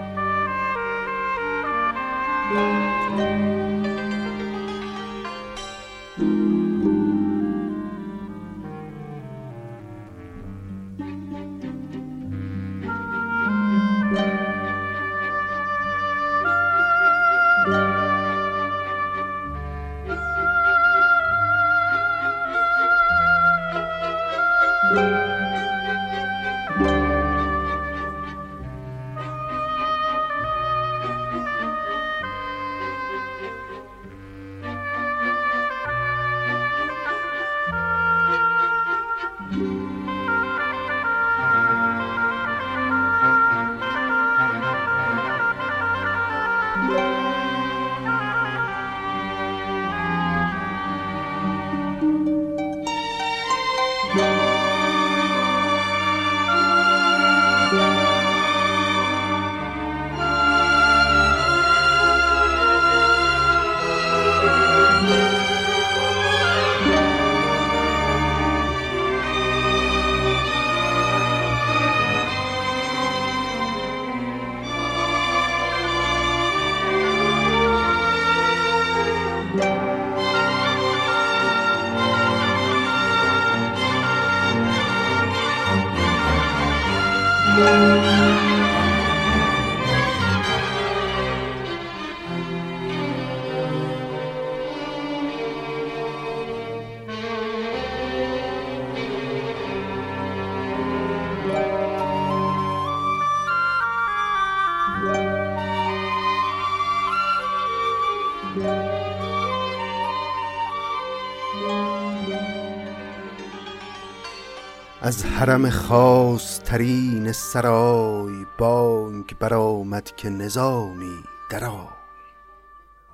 حرم 115.34 115.70
خاص 115.70 116.60
ترین 116.60 117.32
سرای 117.32 118.46
بانگ 118.58 119.38
برآمد 119.38 120.16
که 120.16 120.30
نظامی 120.30 121.18
درآی 121.50 121.88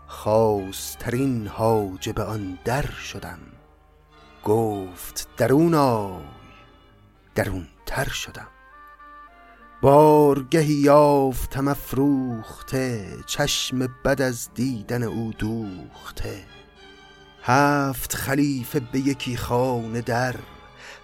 خاص 0.06 0.96
ترین 0.96 1.46
حاجب 1.46 2.20
آن 2.20 2.59
در 2.64 2.87
شدم. 2.87 3.38
گفت 4.44 5.28
درون 5.37 5.74
آی 5.74 6.22
درون 7.35 7.66
تر 7.87 8.09
شدم. 8.09 8.48
بارگهی 9.83 10.74
یافتم 10.74 11.68
افروخته 11.68 13.06
چشم 13.26 13.78
بد 14.04 14.22
از 14.22 14.48
دیدن 14.54 15.02
او 15.02 15.33
دوخته. 15.38 16.44
هفت 17.42 18.14
خلیفه 18.14 18.80
به 18.80 18.98
یکی 18.98 19.37
خانه 19.37 20.00
در 20.00 20.35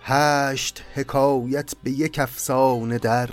هشت 0.09 0.83
حکایت 0.95 1.73
به 1.83 1.91
یک 1.91 2.19
افسانه 2.19 2.99
در 2.99 3.31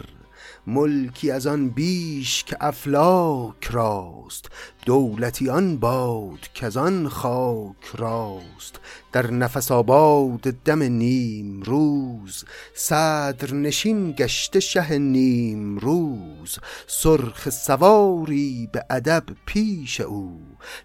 ملکی 0.68 1.32
از 1.32 1.48
آن 1.48 1.70
بیش 1.70 2.44
که 2.44 2.58
افلاک 2.62 3.66
راست. 3.72 4.50
دولتی 4.86 5.50
آن 5.50 5.78
باد 5.78 6.40
که 6.54 6.80
آن 6.80 7.10
خاک 7.10 7.86
راست. 7.98 8.80
در 9.12 9.32
نفس 9.32 9.72
آباد 9.72 10.42
دم 10.42 10.84
نیم 10.84 11.62
روز 11.62 12.46
صدر 12.76 13.54
نشین 13.54 14.12
گشته 14.12 14.60
شه 14.60 14.98
نیم 14.98 15.78
روز 15.78 16.60
سرخ 16.88 17.50
سواری 17.50 18.70
به 18.72 18.86
ادب 18.90 19.24
پیش 19.46 20.02
او. 20.02 20.40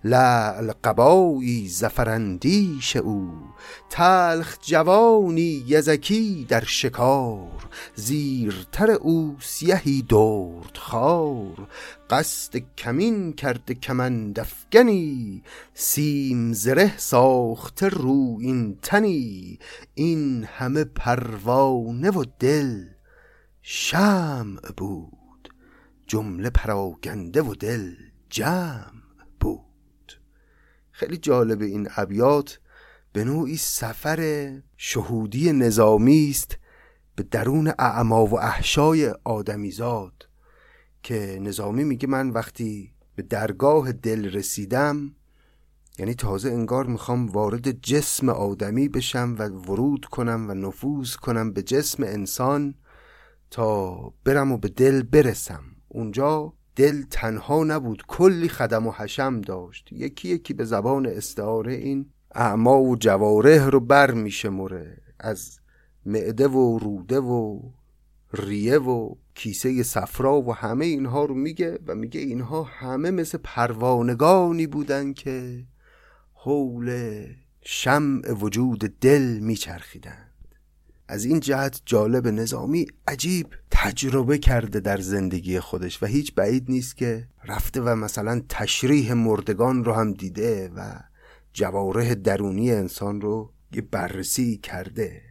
لعل 0.05 0.73
قبایی 0.85 1.69
زفرندیش 1.69 2.97
او. 2.97 3.31
تلخ 3.91 4.57
جوانی 4.63 5.65
یزکی 5.67 6.47
در 6.49 6.65
شکار. 6.65 7.69
زیرتر 7.95 8.91
او 8.91 9.37
سیهی 9.41 10.03
درد 10.03 10.77
خار 10.77 11.69
قصد 12.11 12.57
کمین 12.57 13.33
کرده 13.33 13.75
کمند 13.75 14.41
افگنی 14.41 15.43
سیم 15.75 16.53
زره 16.53 16.99
ساخته 16.99 17.89
رو 17.89 18.39
این 18.41 18.79
تنی. 18.83 19.59
این 19.95 20.45
همه 20.45 20.85
پروانه 20.85 22.11
و 22.11 22.25
دل 22.39 22.85
شمع 23.63 24.61
بود 24.77 25.55
جمله 26.07 26.51
پراگنده 26.51 27.43
و 27.43 27.55
دل 27.55 27.95
جمع 28.31 28.93
بود. 29.41 30.21
خیلی 30.91 31.17
جالب 31.17 31.63
این 31.63 31.89
ابیات 31.97 32.61
به 33.13 33.25
نوعی 33.25 33.57
سفر 33.57 34.53
شهودی 34.77 35.53
نظامی 35.53 36.31
است 36.31 36.59
به 37.17 37.23
درون 37.23 37.73
اعما 37.79 38.27
و 38.27 38.41
احشای 38.41 39.15
آدمیزاد. 39.25 40.28
که 41.09 41.39
نظامی 41.43 41.85
میگه 41.85 42.09
من 42.09 42.31
وقتی 42.31 42.93
به 43.17 43.23
درگاه 43.23 43.93
دل 43.93 44.31
رسیدم 44.31 45.15
یعنی 45.99 46.15
تازه 46.15 46.51
انگار 46.51 46.87
می‌خوام 46.87 47.27
وارد 47.27 47.71
جسم 47.71 48.29
آدمی 48.29 48.89
بشم 48.89 49.37
و 49.39 49.49
ورود 49.49 50.05
کنم 50.05 50.51
و 50.51 50.55
نفوذ 50.55 51.15
کنم 51.15 51.53
به 51.53 51.63
جسم 51.63 52.03
انسان 52.03 52.75
تا 53.51 53.95
برم 54.25 54.53
و 54.53 54.57
به 54.57 54.69
دل 54.69 55.03
برسم. 55.03 55.63
اونجا 55.89 56.53
دل 56.77 57.03
تنها 57.11 57.65
نبود 57.65 58.03
کلی 58.09 58.49
خدم 58.49 58.87
و 58.87 58.91
حشم 58.91 59.41
داشت. 59.41 59.89
یکی 59.93 60.29
یکی 60.29 60.55
به 60.55 60.65
زبان 60.65 61.07
استعاره 61.07 61.75
این 61.75 62.07
اعما 62.35 62.81
و 62.81 62.97
جواره 62.97 63.69
رو 63.69 63.81
بر 63.81 64.11
میشمره 64.11 65.03
از 65.19 65.61
معده 66.07 66.49
و 66.49 66.79
روده 66.79 67.21
و 67.21 67.61
ریه 68.33 68.79
و 68.79 69.15
کیسه 69.39 69.83
صفرا 69.83 70.41
و 70.41 70.55
همه 70.55 70.85
اینها 70.85 71.25
رو 71.25 71.35
میگه 71.35 71.79
و 71.87 71.95
میگه 71.95 72.21
اینها 72.21 72.63
همه 72.63 73.11
مثل 73.11 73.39
پروانگانی 73.39 74.67
بودن 74.67 75.13
که 75.13 75.65
حول 76.33 77.27
شمع 77.63 78.33
وجود 78.33 78.79
دل 79.01 79.39
میچرخیدند. 79.41 80.33
از 81.09 81.25
این 81.25 81.41
جهت 81.41 81.83
جالب 81.85 82.29
نظامی 82.29 82.87
عجیب 83.09 83.47
تجربه 83.71 84.39
کرده 84.39 84.81
در 84.81 84.99
زندگی 84.99 85.61
خودش 85.61 86.03
و 86.03 86.07
هیچ 86.07 86.35
بعید 86.35 86.65
نیست 86.69 86.97
که 86.97 87.29
رفته 87.45 87.81
و 87.81 87.95
مثلا 87.95 88.43
تشریح 88.49 89.13
مردگان 89.13 89.85
رو 89.85 89.93
هم 89.93 90.13
دیده 90.13 90.71
و 90.77 91.01
جواره 91.53 92.15
درونی 92.15 92.73
انسان 92.73 93.21
رو 93.21 93.53
یه 93.73 93.83
بررسی 93.83 94.57
کرده. 94.57 95.28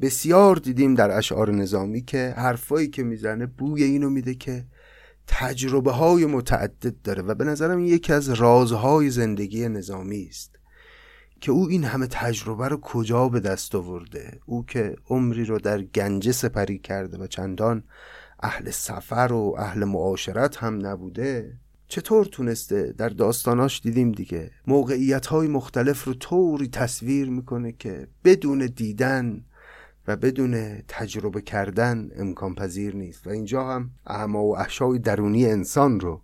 بسیار 0.00 0.56
دیدیم 0.56 0.94
در 0.94 1.10
اشعار 1.10 1.50
نظامی 1.50 2.02
که 2.02 2.34
حرفایی 2.36 2.88
که 2.88 3.02
می‌زنه 3.02 3.46
بوی 3.46 3.82
اینو 3.82 4.10
میده 4.10 4.34
که 4.34 4.64
تجربه 5.26 5.92
های 5.92 6.26
متعدد 6.26 6.94
داره 7.04 7.22
و 7.22 7.34
به 7.34 7.44
نظرم 7.44 7.84
یکی 7.84 8.12
از 8.12 8.28
رازهای 8.28 9.10
زندگی 9.10 9.68
نظامی 9.68 10.26
است 10.30 10.58
که 11.40 11.52
او 11.52 11.68
این 11.68 11.84
همه 11.84 12.06
تجربه 12.06 12.68
رو 12.68 12.80
کجا 12.80 13.28
به 13.28 13.40
دست 13.40 13.74
آورده؟ 13.74 14.40
او 14.46 14.66
که 14.66 14.96
عمری 15.08 15.44
رو 15.44 15.58
در 15.58 15.82
گنجه 15.82 16.32
سپری 16.32 16.78
کرده 16.78 17.18
و 17.18 17.26
چندان 17.26 17.82
اهل 18.40 18.70
سفر 18.70 19.32
و 19.32 19.54
اهل 19.58 19.84
معاشرت 19.84 20.56
هم 20.56 20.86
نبوده 20.86 21.58
چطور 21.88 22.24
تونسته؟ 22.24 22.94
در 22.98 23.08
داستاناش 23.08 23.80
دیدیم 23.80 24.12
دیگه 24.12 24.50
موقعیت 24.66 25.26
های 25.26 25.48
مختلف 25.48 26.04
رو 26.04 26.14
طوری 26.14 26.68
تصویر 26.68 27.30
می‌کنه 27.30 27.72
که 27.72 28.08
بدون 28.24 28.66
دیدن 28.66 29.44
و 30.08 30.16
بدون 30.16 30.82
تجربه 30.88 31.40
کردن 31.40 32.10
امکان 32.16 32.54
پذیر 32.54 32.96
نیست. 32.96 33.26
و 33.26 33.30
اینجا 33.30 33.68
هم 33.68 33.90
اعما 34.06 34.42
و 34.44 34.58
احشای 34.58 34.98
درونی 34.98 35.46
انسان 35.46 36.00
رو 36.00 36.22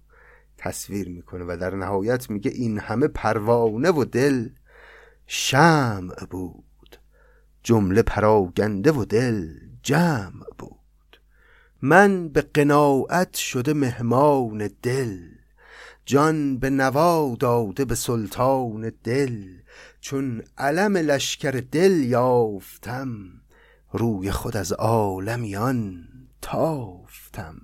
تصویر 0.58 1.08
می‌کنه 1.08 1.44
و 1.44 1.56
در 1.60 1.74
نهایت 1.74 2.30
میگه 2.30 2.50
این 2.50 2.78
همه 2.78 3.08
پروانه 3.08 3.90
و 3.90 4.04
دل 4.04 4.48
شمع 5.26 6.24
بود. 6.30 6.96
جمله 7.62 8.02
پراگنده 8.02 8.92
و 8.92 9.04
دل 9.04 9.48
جمع 9.82 10.44
بود. 10.58 11.20
من 11.82 12.28
به 12.28 12.42
قناعت 12.42 13.34
شده 13.36 13.72
مهمان 13.72 14.70
دل. 14.82 15.18
جان 16.04 16.58
به 16.58 16.70
نوا 16.70 17.36
داده 17.40 17.84
به 17.84 17.94
سلطان 17.94 18.92
دل. 19.04 19.44
چون 20.00 20.42
علم 20.58 20.96
لشکر 20.96 21.62
دل 21.72 21.92
یافتم 21.92 23.39
روی 23.92 24.30
خود 24.30 24.56
از 24.56 24.72
عالمیان 24.72 26.08
تافتم. 26.42 27.54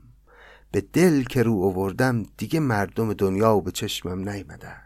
به 0.71 0.81
دل 0.81 1.23
که 1.23 1.43
رو 1.43 1.62
آوردم 1.65 2.23
دیگه 2.37 2.61
مردم 2.61 3.12
دنیا 3.12 3.61
به 3.61 3.71
چشمم 3.71 4.29
نیمدن 4.29 4.83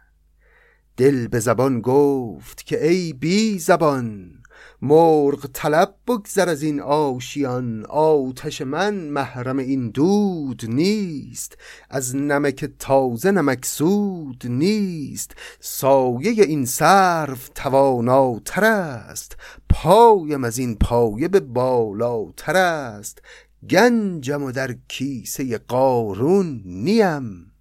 دل 0.97 1.27
به 1.27 1.41
زبان 1.41 1.81
گفت 1.81 2.67
که 2.67 2.87
ای 2.87 3.13
بی 3.13 3.59
زبان 3.59 4.33
مرغ 4.83 5.47
طلب 5.53 5.95
بگذر 6.07 6.49
از 6.49 6.63
این 6.63 6.81
آشیان. 6.81 7.87
آتش 7.87 8.63
من 8.63 8.95
محرم 8.95 9.59
این 9.59 9.91
دود 9.91 10.63
نیست. 10.69 11.59
از 11.91 12.17
نمک 12.17 12.65
تازه 12.79 13.31
نمکسود 13.31 14.45
نیست. 14.49 15.35
سایه 15.61 16.45
این 16.45 16.67
صرف 16.67 17.51
تواناتر 17.55 18.65
است. 18.65 19.37
پایم 19.69 20.45
از 20.45 20.59
این 20.59 20.75
پایه 20.75 21.29
به 21.29 21.41
بالاتر 21.41 22.57
است. 22.57 23.23
گنجم 23.71 24.43
و 24.43 24.53
در 24.53 24.75
کیسه 24.89 25.59
قارون 25.59 26.63
نیم. 26.65 27.53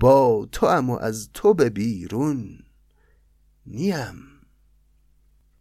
با 0.00 0.48
تو 0.52 0.66
و 0.66 0.90
از 1.00 1.28
تو 1.34 1.54
به 1.54 1.70
بیرون 1.70 2.58
نیم. 3.66 4.31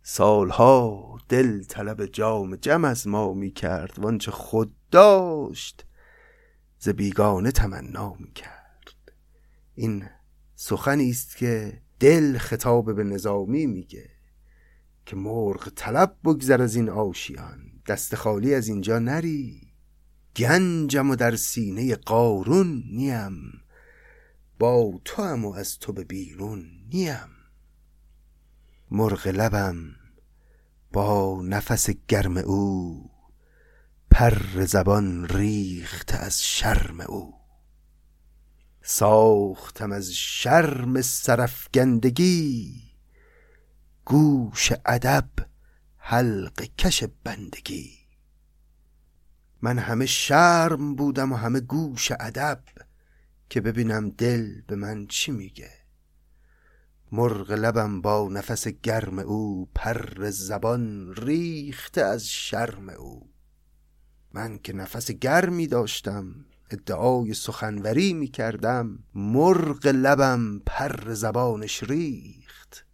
سالها 0.03 1.17
دل 1.29 1.63
طلب 1.63 2.05
جام 2.05 2.55
جم 2.55 2.85
از 2.85 3.07
ما 3.07 3.33
می 3.33 3.51
کرد 3.51 3.99
وانچه 3.99 4.31
خود 4.31 4.75
داشت 4.91 5.85
ز 6.79 6.89
بیگانه 6.89 7.51
تمنا 7.51 8.15
می 8.19 8.31
کرد 8.31 9.11
این 9.75 10.05
سخنی 10.55 11.09
است 11.09 11.37
که 11.37 11.81
دل 11.99 12.37
خطاب 12.37 12.95
به 12.95 13.03
نظامی 13.03 13.65
میگه 13.65 14.09
که 15.05 15.15
مرغ 15.15 15.69
طلب 15.75 16.17
بگذر 16.23 16.61
از 16.61 16.75
این 16.75 16.89
آشیان 16.89 17.71
دست 17.87 18.15
خالی 18.15 18.53
از 18.53 18.67
اینجا 18.67 18.99
نری. 18.99 19.71
گنجم 20.35 21.09
و 21.09 21.15
در 21.15 21.35
سینه 21.35 21.95
قارون 21.95 22.83
نیم 22.91 23.63
با 24.59 24.93
تو 25.05 25.23
هم 25.23 25.45
و 25.45 25.53
از 25.53 25.79
تو 25.79 25.93
به 25.93 26.03
بیرون 26.03 26.65
نیم. 26.93 27.40
مرغ 28.93 29.27
لبم 29.27 29.95
با 30.93 31.41
نفس 31.43 31.89
گرم 32.07 32.37
او 32.37 33.09
پر 34.09 34.65
زبان 34.65 35.27
ریخت 35.27 36.13
از 36.13 36.43
شرم 36.43 37.01
او. 37.01 37.33
ساختم 38.81 39.91
از 39.91 40.13
شرم 40.13 41.01
سرفگندگی 41.01 42.81
گوش 44.05 44.71
ادب 44.85 45.29
حلق 45.97 46.61
کش 46.61 47.03
بندگی. 47.23 47.91
من 49.61 49.79
همه 49.79 50.05
شرم 50.05 50.95
بودم 50.95 51.31
و 51.31 51.35
همه 51.35 51.59
گوش 51.59 52.11
ادب 52.19 52.63
که 53.49 53.61
ببینم 53.61 54.09
دل 54.09 54.61
به 54.61 54.75
من 54.75 55.07
چی 55.07 55.31
میگه. 55.31 55.80
مرغ 57.13 57.51
لبم 57.51 58.01
با 58.01 58.29
نفس 58.31 58.67
گرم 58.67 59.19
او 59.19 59.69
پر 59.75 60.29
زبان 60.29 61.13
ریخته 61.15 62.01
از 62.01 62.27
شرم 62.27 62.89
او. 62.89 63.29
من 64.33 64.57
که 64.57 64.73
نفس 64.73 65.11
گرمی 65.11 65.67
داشتم 65.67 66.35
ادعای 66.69 67.33
سخنوری 67.33 68.13
می 68.13 68.27
کردم 68.27 68.99
مرغ 69.15 69.87
لبم 69.87 70.61
پر 70.65 71.13
زبانش 71.13 71.83
ریخت. 71.83 72.85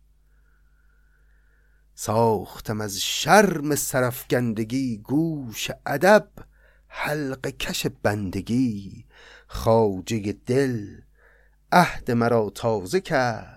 ساختم 1.96 2.82
از 2.82 3.02
شرم 3.02 3.76
سرفگندگی 3.76 4.98
گوش 4.98 5.72
ادب 5.86 6.28
حلق 6.88 7.48
کش 7.48 7.88
بندگی 8.04 9.06
خواجه 9.48 10.34
دل 10.46 11.02
عهد 11.72 12.12
مرا 12.12 12.50
تازه 12.50 13.02
کرد. 13.02 13.57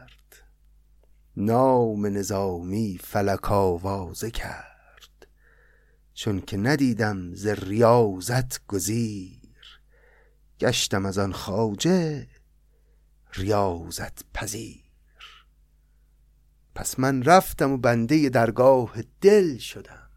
نام 1.36 2.06
نظامی 2.06 3.00
فلک 3.02 3.52
آوازه 3.52 4.30
کرد. 4.30 5.26
چون 6.14 6.40
که 6.40 6.56
ندیدم 6.56 7.34
ز 7.34 7.46
ریاضت 7.46 8.66
گزیر 8.66 9.40
گشتم 10.60 11.06
از 11.06 11.18
آن 11.18 11.32
خواجه 11.32 12.26
ریاضت 13.34 14.24
پذیر. 14.34 14.84
پس 16.74 16.98
من 16.98 17.22
رفتم 17.22 17.72
و 17.72 17.76
بنده 17.76 18.28
درگاه 18.28 19.02
دل 19.20 19.58
شدم 19.58 20.10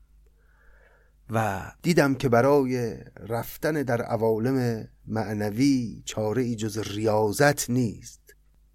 و 1.30 1.72
دیدم 1.82 2.16
که 2.16 2.30
برای 2.30 2.98
رفتن 3.18 3.74
در 3.84 4.02
عوالم 4.02 4.88
معنوی 5.08 6.02
چاره 6.06 6.42
ای 6.42 6.56
جز 6.56 6.78
ریاضت 6.78 7.70
نیست. 7.70 8.23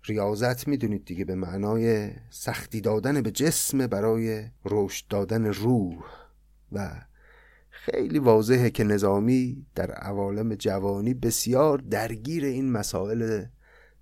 ریاضت 0.09 0.68
می‌دونید 0.68 1.05
دیگه 1.05 1.25
به 1.25 1.35
معنای 1.35 2.11
سختی 2.31 2.81
دادن 2.81 3.23
به 3.23 3.31
جسم 3.31 3.87
برای 3.87 4.44
رشد 4.64 5.09
دادن 5.09 5.47
روح. 5.47 6.05
و 6.73 6.90
خیلی 7.71 8.18
واضحه 8.18 8.71
که 8.71 8.85
نظامی 8.85 9.66
در 9.75 9.90
عوالم 9.90 10.55
جوانی 10.55 11.14
بسیار 11.14 11.79
درگیر 11.79 12.44
این 12.44 12.73
مسائل 12.73 13.44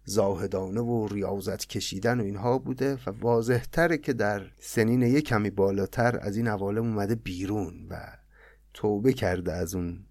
زاهدانه 0.05 0.81
و 0.81 1.09
ریاضت 1.09 1.66
کشیدن 1.66 2.21
و 2.21 2.25
اینها 2.25 2.59
بوده 2.59 2.95
و 3.07 3.11
واضح 3.11 3.64
تره 3.73 3.99
که 3.99 4.12
در 4.12 4.47
سنین 4.61 5.03
یک 5.03 5.25
کمی 5.25 5.51
بالاتر 5.51 6.19
از 6.23 6.37
این 6.37 6.49
عوالم 6.49 6.85
اومده 6.85 7.14
بیرون 7.14 7.87
و 7.90 7.97
توبه 8.75 9.12
کرده 9.12 9.53
از 9.53 9.75
اون 9.75 10.06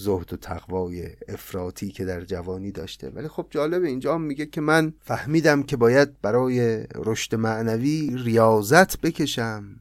زهد 0.00 0.32
و 0.32 0.36
تقوای 0.36 1.08
افراطی 1.28 1.90
که 1.90 2.04
در 2.04 2.20
جوانی 2.20 2.72
داشته. 2.72 3.10
ولی 3.10 3.28
خب 3.28 3.46
جالب 3.50 3.82
اینجا 3.82 4.18
میگه 4.18 4.46
که 4.46 4.60
من 4.60 4.94
فهمیدم 5.00 5.62
که 5.62 5.76
باید 5.76 6.20
برای 6.20 6.86
رشد 6.94 7.34
معنوی 7.34 8.16
ریاضت 8.16 9.00
بکشم 9.00 9.80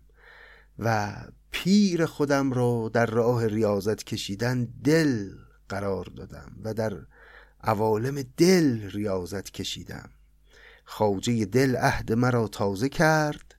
و 0.80 1.16
پیر 1.52 2.06
خودم 2.06 2.52
رو 2.52 2.90
در 2.94 3.06
راه 3.06 3.48
ریاضت 3.48 4.04
کشیدن 4.04 4.68
دل 4.84 5.30
قرار 5.70 6.06
دادم 6.06 6.52
و 6.64 6.74
در 6.74 6.98
عوالم 7.64 8.24
دل 8.38 8.90
ریاضت 8.90 9.52
کشیدم. 9.52 10.10
خواجه 10.86 11.46
دل 11.46 11.76
عهد 11.76 12.14
مرا 12.14 12.48
تازه 12.48 12.90
کرد 12.90 13.56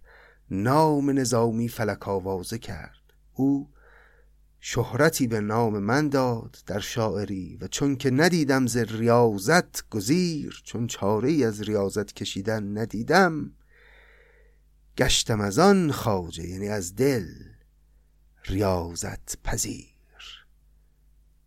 نام 0.51 1.11
نظامی 1.11 1.69
فلک 1.69 2.09
آوازه 2.09 2.59
کرد. 2.59 3.01
او 3.35 3.69
شهرتی 4.61 5.27
به 5.27 5.41
نام 5.41 5.79
من 5.79 6.09
داد 6.09 6.57
در 6.67 6.81
شاعری 6.81 7.59
و 7.61 7.69
چون 7.69 7.97
که 7.97 8.11
ندیدم 8.11 8.67
ز 8.67 8.77
ریاضت 8.77 9.89
گزیر 9.89 10.63
چون 10.65 10.87
چاره 10.87 11.47
از 11.47 11.63
ریاضت 11.63 12.13
کشیدن 12.13 12.79
ندیدم 12.79 13.53
گشتم 14.97 15.41
از 15.41 15.59
آن 15.59 15.91
خواجه 15.91 16.47
یعنی 16.49 16.69
از 16.69 16.95
دل 16.95 17.27
ریاضت 18.47 19.43
پذیر. 19.45 19.91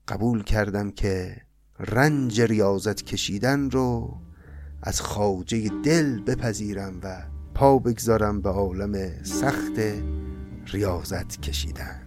قبول 0.07 0.43
کردم 0.43 0.91
که 0.91 1.41
رنج 1.79 2.41
ریاضت 2.41 3.01
کشیدن 3.01 3.69
رو 3.69 4.17
از 4.81 5.01
خواجه 5.01 5.69
دل 5.83 6.21
بپذیرم 6.21 6.99
و 7.03 7.23
پا 7.53 7.79
بگذارم 7.79 8.41
به 8.41 8.49
عالم 8.49 9.23
سخت 9.23 9.79
ریاضت 10.65 11.41
کشیدن. 11.41 11.99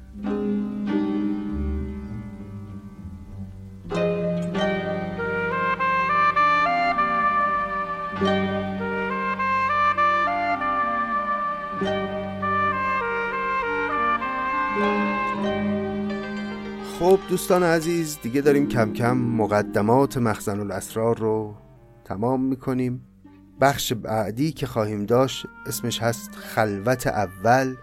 دوستان 17.37 17.62
عزیز 17.62 18.18
دیگه 18.22 18.40
داریم 18.40 18.68
کم 18.68 18.92
کم 18.92 19.16
مقدمات 19.16 20.18
مخزن 20.18 20.61
الاسرار 20.61 21.18
رو 21.18 21.55
تمام 22.05 22.44
می‌کنیم. 22.44 23.07
بخش 23.61 23.92
بعدی 23.92 24.53
که 24.53 24.66
خواهیم 24.66 25.07
داشت 25.07 25.46
اسمش 25.66 26.03
هست 26.03 26.31
خلوت 26.35 27.07
اول 27.07 27.75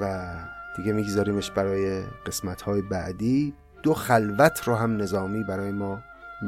و 0.00 0.34
دیگه 0.76 0.92
میگذاریمش 0.92 1.50
برای 1.50 2.02
قسمت 2.26 2.62
های 2.62 2.82
بعدی. 2.82 3.54
دو 3.82 3.94
خلوت 3.94 4.60
رو 4.64 4.74
هم 4.74 4.96
نظامی 4.96 5.44
برای 5.44 5.72
ما 5.72 6.00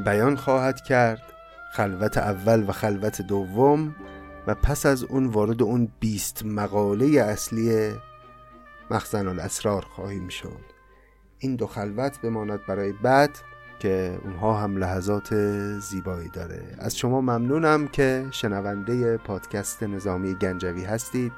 بیان 0.05 0.37
خواهد 0.37 0.81
کرد 0.81 1.23
خلوت 1.73 2.19
اول 2.19 2.69
و 2.69 2.73
خلوت 2.73 3.23
دوم. 3.23 3.95
و 4.47 4.55
پس 4.55 4.87
از 4.87 5.05
اون 5.05 5.27
وارد 5.27 5.63
اون 5.63 5.89
بیست 6.01 6.45
مقاله 6.45 7.07
اصلی 7.21 7.93
مخزن 8.91 9.29
الاسرار 9.29 9.83
خواهیم 9.83 10.29
شد. 10.29 10.70
این 11.41 11.57
دو 11.57 11.67
خلوت 11.67 12.21
بماند 12.21 12.67
برای 12.67 12.93
بعد 12.93 13.39
که 13.79 14.19
اونها 14.25 14.55
هم 14.55 14.77
لحظات 14.77 15.35
زیبایی 15.79 16.29
داره. 16.29 16.63
از 16.79 16.97
شما 16.97 17.21
ممنونم 17.21 17.89
که 17.89 18.27
شنونده 18.31 19.17
پادکست 19.17 19.83
نظامی 19.83 20.35
گنجوی 20.35 20.85
هستید. 20.85 21.33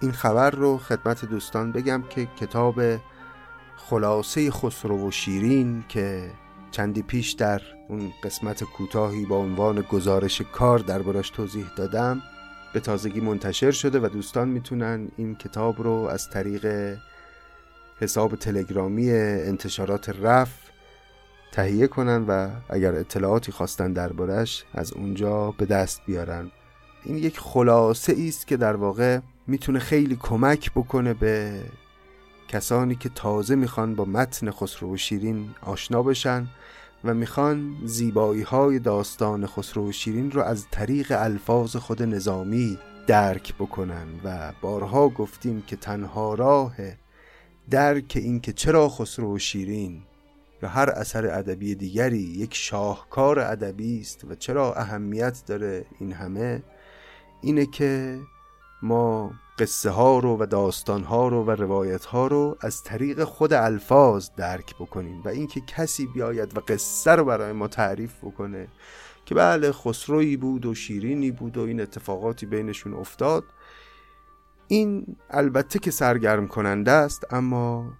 این 0.00 0.12
خبر 0.12 0.50
رو 0.50 0.78
خدمت 0.78 1.24
دوستان 1.24 1.72
بگم 1.72 2.02
که 2.10 2.26
کتاب 2.26 2.80
خلاصه 3.76 4.50
خسرو 4.50 5.08
و 5.08 5.10
شیرین 5.10 5.84
که 5.88 6.30
چندی 6.70 7.02
پیش 7.02 7.32
در 7.32 7.62
اون 7.88 8.12
قسمت 8.24 8.64
کوتاهی 8.64 9.26
با 9.26 9.36
عنوان 9.36 9.80
گزارش 9.80 10.42
کار 10.52 10.78
دربارش 10.78 11.30
توضیح 11.30 11.66
دادم 11.76 12.22
به 12.72 12.80
تازگی 12.80 13.20
منتشر 13.20 13.70
شده 13.70 14.00
و 14.00 14.08
دوستان 14.08 14.48
می‌تونن 14.48 15.08
این 15.16 15.34
کتاب 15.34 15.82
رو 15.82 15.92
از 15.92 16.30
طریق 16.30 16.96
حساب 18.04 18.36
تلگرامی 18.36 19.10
انتشارات 19.10 20.08
رف 20.08 20.52
تهیه 21.52 21.86
کنن 21.86 22.24
و 22.28 22.50
اگر 22.68 22.94
اطلاعاتی 22.94 23.52
خواستن 23.52 23.92
دربارش 23.92 24.64
از 24.74 24.92
اونجا 24.92 25.50
به 25.50 25.66
دست 25.66 26.00
بیارن. 26.06 26.50
این 27.04 27.16
یک 27.16 27.38
خلاصه 27.38 28.16
است 28.28 28.46
که 28.46 28.56
در 28.56 28.76
واقع 28.76 29.20
می‌تونه 29.46 29.78
خیلی 29.78 30.16
کمک 30.16 30.72
بکنه 30.72 31.14
به 31.14 31.60
کسانی 32.48 32.94
که 32.94 33.08
تازه 33.08 33.54
می‌خوان 33.54 33.94
با 33.94 34.04
متن 34.04 34.50
خسرو 34.50 34.94
و 34.94 34.96
شیرین 34.96 35.50
آشنا 35.62 36.02
بشن 36.02 36.46
و 37.04 37.14
می‌خوان 37.14 37.74
زیبایی 37.84 38.42
های 38.42 38.78
داستان 38.78 39.46
خسرو 39.46 39.88
و 39.88 39.92
شیرین 39.92 40.30
رو 40.30 40.42
از 40.42 40.66
طریق 40.70 41.12
الفاظ 41.18 41.76
خود 41.76 42.02
نظامی 42.02 42.78
درک 43.06 43.54
بکنن. 43.54 44.06
و 44.24 44.52
بارها 44.60 45.08
گفتیم 45.08 45.62
که 45.66 45.76
تنها 45.76 46.34
راه 46.34 46.74
درک 47.70 48.12
این 48.16 48.40
که 48.40 48.52
چرا 48.52 48.88
خسرو 48.88 49.34
و 49.34 49.38
شیرین 49.38 50.02
یا 50.62 50.68
هر 50.68 50.90
اثر 50.90 51.26
ادبی 51.26 51.74
دیگری 51.74 52.18
یک 52.18 52.54
شاهکار 52.54 53.38
ادبی 53.38 54.00
است 54.00 54.24
و 54.24 54.34
چرا 54.34 54.74
اهمیت 54.74 55.42
داره 55.46 55.84
این 56.00 56.12
همه؟ 56.12 56.62
اینه 57.42 57.66
که 57.66 58.20
ما 58.82 59.32
قصه 59.58 59.90
ها 59.90 60.18
رو 60.18 60.36
و 60.40 60.46
داستان 60.46 61.02
ها 61.02 61.28
رو 61.28 61.44
و 61.44 61.50
روایت 61.50 62.04
ها 62.04 62.26
رو 62.26 62.56
از 62.60 62.82
طریق 62.82 63.24
خود 63.24 63.52
الفاظ 63.52 64.28
درک 64.36 64.74
بکنیم 64.74 65.22
و 65.24 65.28
اینکه 65.28 65.60
کسی 65.60 66.06
بیاید 66.06 66.56
و 66.56 66.60
قصه 66.68 67.10
رو 67.10 67.24
برای 67.24 67.52
ما 67.52 67.68
تعریف 67.68 68.24
بکنه 68.24 68.68
که 69.26 69.34
بله 69.34 69.72
خسروی 69.72 70.36
بود 70.36 70.66
و 70.66 70.74
شیرینی 70.74 71.30
بود 71.30 71.56
و 71.56 71.60
این 71.60 71.80
اتفاقاتی 71.80 72.46
بینشون 72.46 72.94
افتاد. 72.94 73.44
این 74.68 75.16
البته 75.30 75.78
که 75.78 75.90
سرگرم 75.90 76.48
کننده 76.48 76.90
است 76.90 77.34
اما 77.34 77.92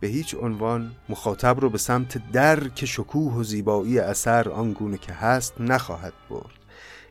به 0.00 0.06
هیچ 0.06 0.34
عنوان 0.34 0.92
مخاطب 1.08 1.60
رو 1.60 1.70
به 1.70 1.78
سمت 1.78 2.32
درک 2.32 2.84
شکوه 2.84 3.34
و 3.34 3.42
زیبایی 3.42 3.98
اثر 3.98 4.48
آنگونه 4.48 4.98
که 4.98 5.12
هست 5.12 5.60
نخواهد 5.60 6.12
برد. 6.30 6.60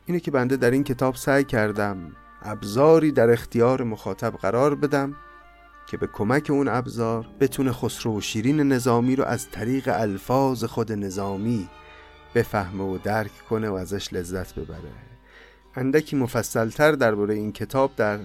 اینه 0.06 0.20
که 0.20 0.30
بنده 0.30 0.56
در 0.56 0.70
این 0.70 0.84
کتاب 0.84 1.14
سعی 1.14 1.44
کردم 1.44 2.12
ابزاری 2.42 3.12
در 3.12 3.30
اختیار 3.30 3.82
مخاطب 3.82 4.32
قرار 4.32 4.74
بدم 4.74 5.16
که 5.86 5.96
به 5.96 6.06
کمک 6.06 6.50
اون 6.50 6.68
ابزار 6.68 7.26
بتونه 7.40 7.72
خسرو 7.72 8.18
و 8.18 8.20
شیرین 8.20 8.60
نظامی 8.60 9.16
رو 9.16 9.24
از 9.24 9.50
طریق 9.50 9.88
الفاظ 9.92 10.64
خود 10.64 10.92
نظامی 10.92 11.68
بفهمه 12.34 12.84
و 12.84 12.98
درک 12.98 13.30
کنه 13.50 13.68
و 13.68 13.74
ازش 13.74 14.12
لذت 14.12 14.54
ببره. 14.54 14.92
اندکی 15.76 16.16
مفصلتر 16.16 16.92
درباره 16.92 17.34
این 17.34 17.52
کتاب 17.52 17.96
در 17.96 18.18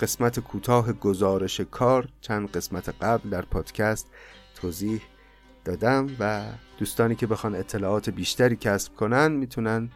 قسمت 0.00 0.40
کوتاه 0.40 0.92
گزارش 0.92 1.60
کار 1.60 2.08
چند 2.20 2.50
قسمت 2.50 2.88
قبل 2.88 3.30
در 3.30 3.42
پادکست 3.42 4.06
توضیح 4.54 5.02
دادم 5.64 6.06
و 6.20 6.44
دوستانی 6.78 7.14
که 7.14 7.26
بخوان 7.26 7.54
اطلاعات 7.54 8.10
بیشتری 8.10 8.56
کسب 8.56 8.94
کنن 8.94 9.32
می‌تونن 9.32 9.90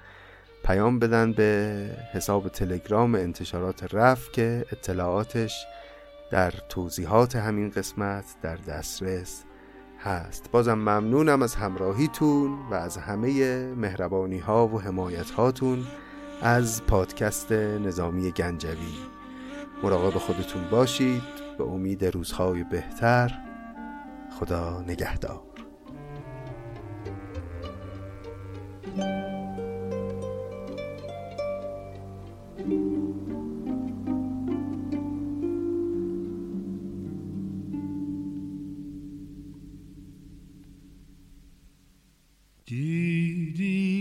پیام 0.65 0.99
بدن 0.99 1.33
به 1.33 1.97
حساب 2.13 2.49
تلگرام 2.49 3.15
انتشارات 3.15 3.95
رف 3.95 4.33
که 4.33 4.67
اطلاعاتش 4.73 5.67
در 6.31 6.51
توضیحات 6.69 7.37
همین 7.37 7.71
قسمت 7.71 8.25
در 8.43 8.57
دسترس 8.57 9.45
هست. 10.01 10.51
بازم 10.53 10.75
ممنونم 10.75 11.43
از 11.43 11.55
همراهیتون 11.55 12.59
و 12.71 12.75
از 12.75 12.97
همه 12.97 13.65
مهربانی 13.75 14.39
ها 14.39 14.67
و 14.67 14.81
حمایت 14.81 15.31
هاتون 15.31 15.87
از 16.43 16.83
پادکست 16.87 17.53
نظامی 17.53 18.31
گنجوی. 18.31 19.20
مراقب 19.83 20.19
خودتون 20.19 20.71
باشید. 20.71 21.23
به 21.59 21.65
امید 21.65 22.05
روزهای 22.05 22.65
بهتر. 22.65 23.39
خدا 24.41 24.85
نگهدار. 24.89 25.43
دیدی 42.67 44.00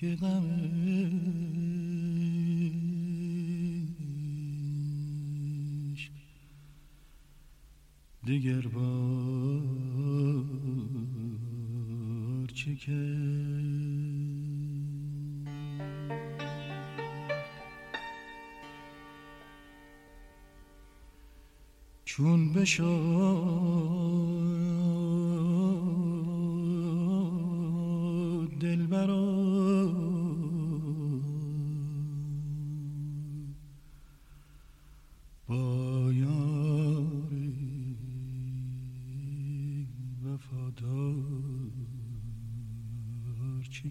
که 0.00 0.16
غم 0.16 0.46
دیگر 8.24 8.60
بار 8.60 8.86
چکه 12.54 13.16
چون 22.04 22.52
بشد 22.52 24.55
چه 43.70 43.90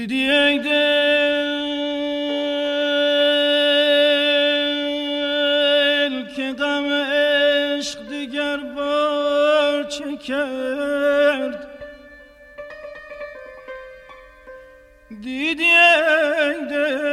دیدی 0.00 0.30
ای 0.30 0.58
دل 0.58 0.64
که 6.36 6.52
غم 6.52 6.92
عشق 6.92 8.08
دیگر 8.08 8.56
بار 8.56 9.84
چه 9.84 10.16
کرد 10.16 11.68
دیدی 15.22 15.72
دل 16.70 17.06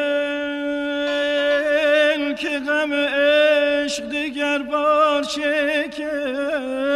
که 2.35 2.59
غم 2.59 2.93
عشق 2.93 4.09
دیگر 4.09 4.57
بار 4.57 5.23
چه 5.23 5.89
کرد 5.97 6.87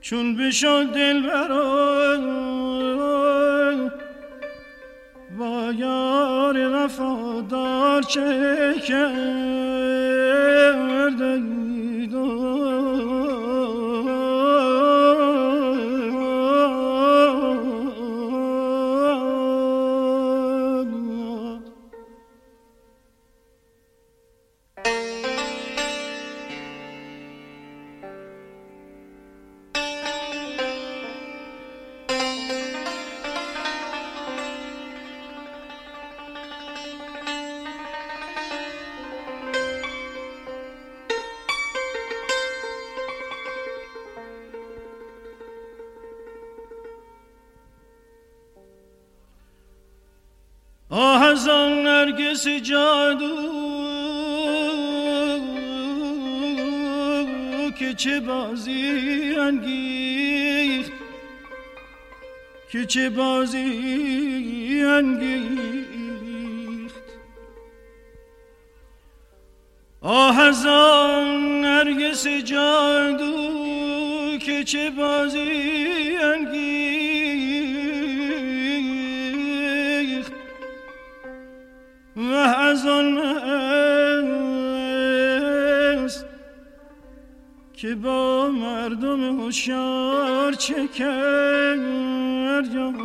چون 0.00 0.36
بشد 0.36 0.86
دل 0.94 1.22
برای 1.22 1.95
çekerdim 8.08 9.16
چه 62.96 63.10
بازی 63.10 63.65
هوشیار 89.38 90.52
چه 90.52 90.88
کرد 90.88 92.16
عشق 92.58 92.96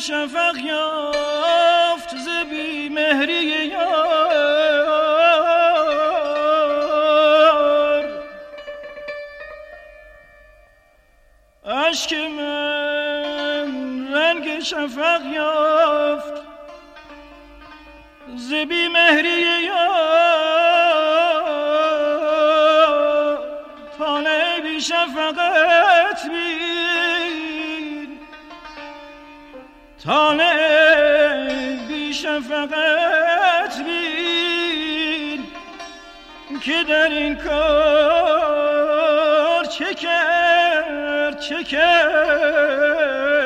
شفق 0.00 0.56
یافت 0.56 2.16
زبی 2.16 2.88
مهری 2.88 3.44
یار. 3.66 3.90
عشق 11.66 12.14
من 12.14 13.68
رنگ 14.14 14.60
شفق 14.60 15.22
یافت 15.34 16.42
زبی 18.36 18.88
مهری 18.88 19.62
یار. 19.64 20.70
تانه 23.98 24.60
بی 24.62 24.80
شفقت 24.80 26.26
بین 26.28 26.79
تانه 30.10 31.84
بی 31.88 32.14
شفقت 32.14 33.84
بین. 33.84 35.46
که 36.60 36.84
در 36.88 37.08
این 37.08 37.36
کار 37.36 38.44
چه 39.64 39.94
کرد 39.94 41.40
چه 41.40 41.64
کرد؟ 41.64 43.39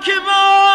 که 0.00 0.12
با 0.26 0.67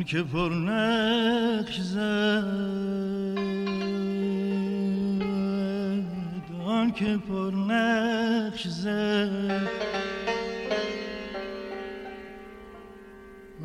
آن 0.00 0.04
که 0.06 0.22
پر 0.22 0.48
نقش 0.48 1.80
زد 1.80 2.44
آن 6.66 6.92
که 6.92 7.18
پر 7.28 7.52
نقش 7.68 8.68
زد 8.68 9.68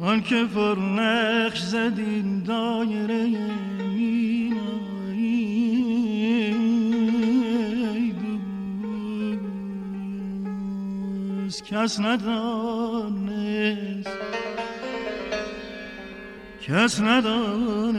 آن 0.01 0.21
که 0.21 0.45
پر 0.45 0.79
نقش 0.79 1.61
زد 1.61 1.93
این 1.97 2.43
دایره 2.43 3.31
کس 11.65 11.99
ندانست 11.99 13.24
کس 16.67 17.01
ندانست 17.01 17.91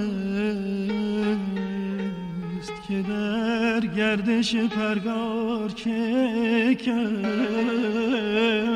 که 2.88 3.02
در 3.08 3.80
گردش 3.80 4.56
پرگار 4.56 5.72
که 5.72 6.76
کرد. 6.84 8.76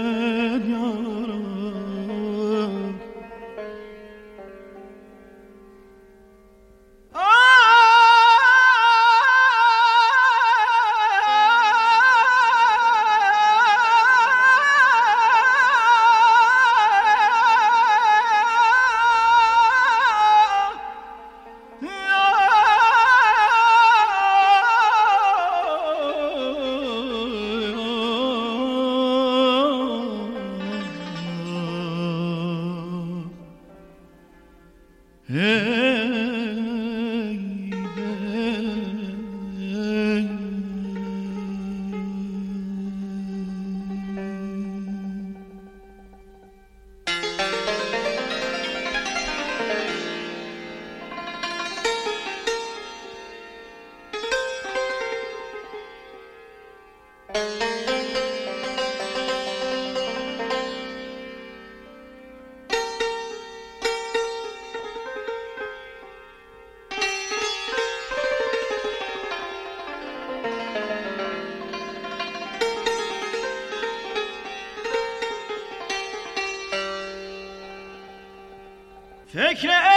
شاء 79.63 79.90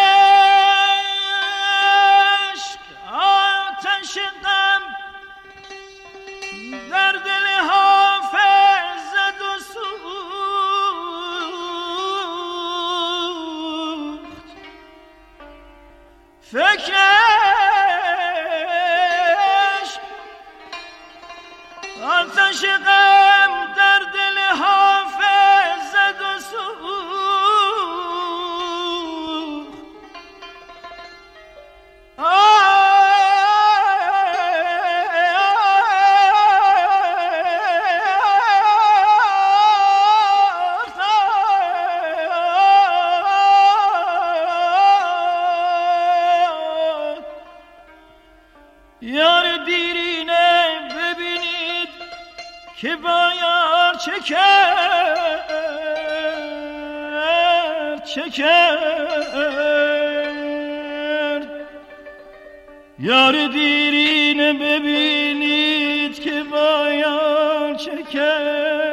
یار 62.99 63.47
دیرین 63.47 64.59
ببینید 64.59 66.19
که 66.19 66.43
باید 66.51 67.77
چه 67.77 68.03
کرد 68.13 68.92